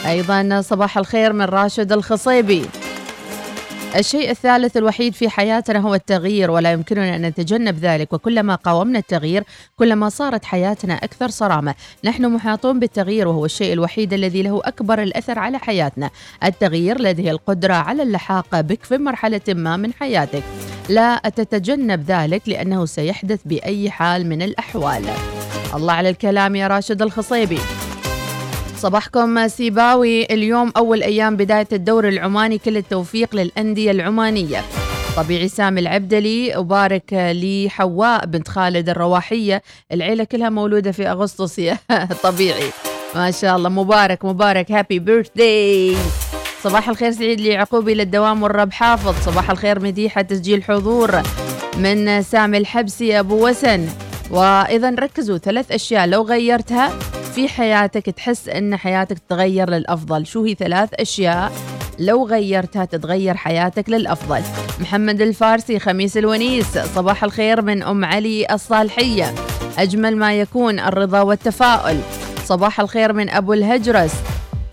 أيضا 0.05 0.61
صباح 0.61 0.97
الخير 0.97 1.33
من 1.33 1.45
راشد 1.45 1.91
الخصيبي. 1.91 2.65
الشيء 3.95 4.29
الثالث 4.29 4.77
الوحيد 4.77 5.13
في 5.13 5.29
حياتنا 5.29 5.79
هو 5.79 5.95
التغيير 5.95 6.51
ولا 6.51 6.71
يمكننا 6.71 7.15
أن 7.15 7.21
نتجنب 7.21 7.79
ذلك. 7.79 8.13
وكلما 8.13 8.55
قاومنا 8.55 8.99
التغيير 8.99 9.43
كلما 9.75 10.09
صارت 10.09 10.45
حياتنا 10.45 10.93
أكثر 10.93 11.29
صرامة. 11.29 11.75
نحن 12.03 12.25
محاطون 12.25 12.79
بالتغيير 12.79 13.27
وهو 13.27 13.45
الشيء 13.45 13.73
الوحيد 13.73 14.13
الذي 14.13 14.43
له 14.43 14.61
أكبر 14.63 15.03
الأثر 15.03 15.39
على 15.39 15.59
حياتنا. 15.59 16.09
التغيير 16.43 17.01
لديه 17.01 17.31
القدرة 17.31 17.73
على 17.73 18.03
اللحاق 18.03 18.61
بك 18.61 18.83
في 18.83 18.97
مرحلة 18.97 19.41
ما 19.47 19.77
من 19.77 19.93
حياتك. 19.93 20.43
لا 20.89 21.21
تتجنب 21.35 22.03
ذلك 22.07 22.49
لأنه 22.49 22.85
سيحدث 22.85 23.39
بأي 23.45 23.91
حال 23.91 24.29
من 24.29 24.41
الأحوال. 24.41 25.03
الله 25.75 25.93
على 25.93 26.09
الكلام 26.09 26.55
يا 26.55 26.67
راشد 26.67 27.01
الخصيبي. 27.01 27.59
صباحكم 28.83 29.47
سيباوي. 29.47 30.23
اليوم 30.23 30.71
أول 30.77 31.03
أيام 31.03 31.37
بداية 31.37 31.67
الدور 31.71 32.07
العماني 32.07 32.57
كل 32.57 32.77
التوفيق 32.77 33.35
للأندية 33.35 33.91
العمانية. 33.91 34.61
طبيعي 35.17 35.47
سامي 35.47 35.79
العبدلي 35.79 36.55
أبارك 36.55 37.13
لحواء 37.13 38.25
بنت 38.25 38.47
خالد 38.47 38.89
الرواحية. 38.89 39.61
العيلة 39.91 40.23
كلها 40.23 40.49
مولودة 40.49 40.91
في 40.91 41.07
أغسطس. 41.07 41.59
يا 41.59 41.77
طبيعي. 42.23 42.69
ما 43.15 43.31
شاء 43.31 43.55
الله. 43.55 43.69
مبارك 43.69 44.25
مبارك. 44.25 44.71
هابي 44.71 44.99
بيرثداي 44.99 45.95
صباح 46.63 46.89
الخير 46.89 47.11
سعيد 47.11 47.41
لعقوبي 47.41 47.93
للدوام 47.93 48.43
والرب 48.43 48.71
حافظ. 48.71 49.31
صباح 49.31 49.49
الخير 49.49 49.79
مديحة 49.79 50.21
تسجيل 50.21 50.63
حضور 50.63 51.21
من 51.77 52.21
سامي 52.21 52.57
الحبسي 52.57 53.19
أبو 53.19 53.47
وسن. 53.47 53.87
وإذا 54.31 54.89
ركزوا 54.89 55.37
ثلاث 55.37 55.71
أشياء. 55.71 56.07
لو 56.07 56.23
غيرتها 56.23 56.93
في 57.35 57.47
حياتك 57.47 58.05
تحس 58.05 58.49
إن 58.49 58.75
حياتك 58.75 59.19
تتغير 59.19 59.69
للأفضل؟ 59.69 60.25
شو 60.25 60.43
هي 60.43 60.53
ثلاث 60.53 60.89
أشياء 60.93 61.51
لو 61.99 62.27
غيرتها 62.27 62.85
تتغير 62.85 63.37
حياتك 63.37 63.89
للأفضل؟ 63.89 64.41
محمد 64.79 65.21
الفارسي 65.21 65.79
خميس 65.79 66.17
الونيس. 66.17 66.77
صباح 66.77 67.23
الخير 67.23 67.61
من 67.61 67.83
أم 67.83 68.05
علي 68.05 68.45
الصالحية. 68.51 69.33
أجمل 69.77 70.17
ما 70.17 70.33
يكون 70.33 70.79
الرضا 70.79 71.21
والتفاؤل. 71.21 71.99
صباح 72.45 72.79
الخير 72.79 73.13
من 73.13 73.29
أبو 73.29 73.53
الهجرس. 73.53 74.13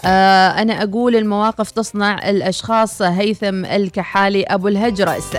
آه 0.05 0.49
أنا 0.49 0.83
أقول 0.83 1.17
المواقف 1.17 1.71
تصنع 1.71 2.31
الأشخاص 2.31 3.03
هيثم 3.03 3.65
الكحالي 3.65 4.43
أبو 4.43 4.69
الهجرس. 4.69 5.37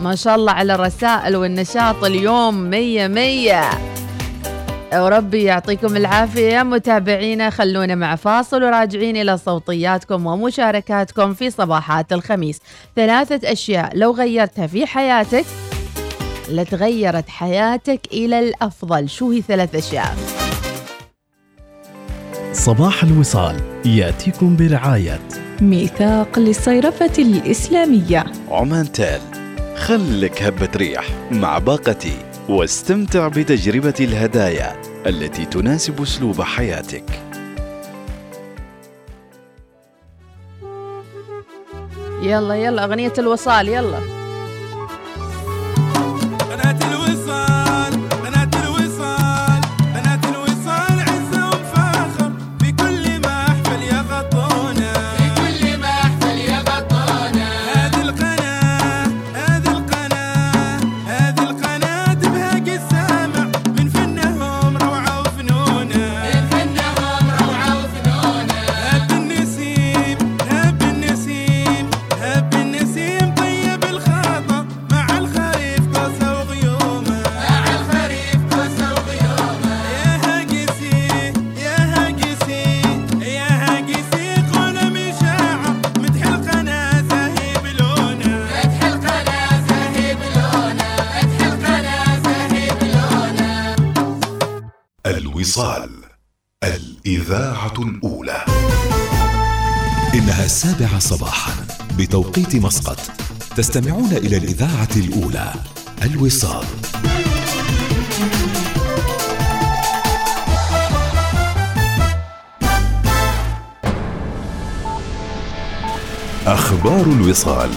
ما 0.00 0.14
شاء 0.14 0.34
الله 0.34 0.52
على 0.52 0.74
الرسائل 0.74 1.36
والنشاط 1.36 2.04
اليوم 2.04 2.70
مية 2.70 3.06
مية. 3.06 3.70
وربي 4.92 5.42
يعطيكم 5.42 5.96
العافية. 5.96 6.48
يا 6.52 6.62
متابعينا 6.62 7.50
خلونا 7.50 7.94
مع 7.94 8.16
فاصل 8.16 8.62
وراجعين 8.62 9.16
إلى 9.16 9.38
صوتياتكم 9.38 10.26
ومشاركاتكم 10.26 11.34
في 11.34 11.50
صباحات 11.50 12.12
الخميس. 12.12 12.60
ثلاثة 12.96 13.52
أشياء 13.52 13.96
لو 13.96 14.12
غيرتها 14.12 14.66
في 14.66 14.86
حياتك 14.86 15.44
لتغيرت 16.50 17.28
حياتك 17.28 18.00
إلى 18.12 18.38
الأفضل. 18.38 19.08
شو 19.08 19.30
هي 19.30 19.42
ثلاث 19.42 19.74
أشياء؟ 19.74 20.16
صباح 22.52 23.02
الوصال 23.02 23.56
يأتيكم 23.84 24.56
برعاية 24.56 25.20
ميثاق 25.60 26.38
للصيرفة 26.38 27.12
الإسلامية. 27.18 28.24
عمان 28.50 28.92
تال 28.92 29.20
خلك 29.76 30.42
هبة 30.42 30.68
ريح 30.76 31.04
مع 31.30 31.58
باقتي 31.58 32.27
واستمتع 32.48 33.28
بتجربة 33.28 33.94
الهدايا 34.00 34.82
التي 35.06 35.44
تناسب 35.44 36.02
أسلوب 36.02 36.42
حياتك. 36.42 37.04
يلا 42.22 42.54
يلا 42.54 42.84
أغنية 42.84 43.12
الوصال 43.18 43.68
يلا 43.68 44.17
الإذاعة 97.28 97.72
الأولى 97.78 98.44
إنها 100.14 100.44
السابعة 100.44 100.98
صباحا 100.98 101.52
بتوقيت 101.98 102.56
مسقط. 102.56 103.00
تستمعون 103.56 104.12
إلى 104.12 104.36
الإذاعة 104.36 104.88
الأولى 104.96 105.52
الوصال. 106.04 106.64
أخبار 116.46 117.06
الوصال. 117.06 117.70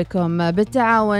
بكم. 0.00 0.50
بالتعاون. 0.50 1.18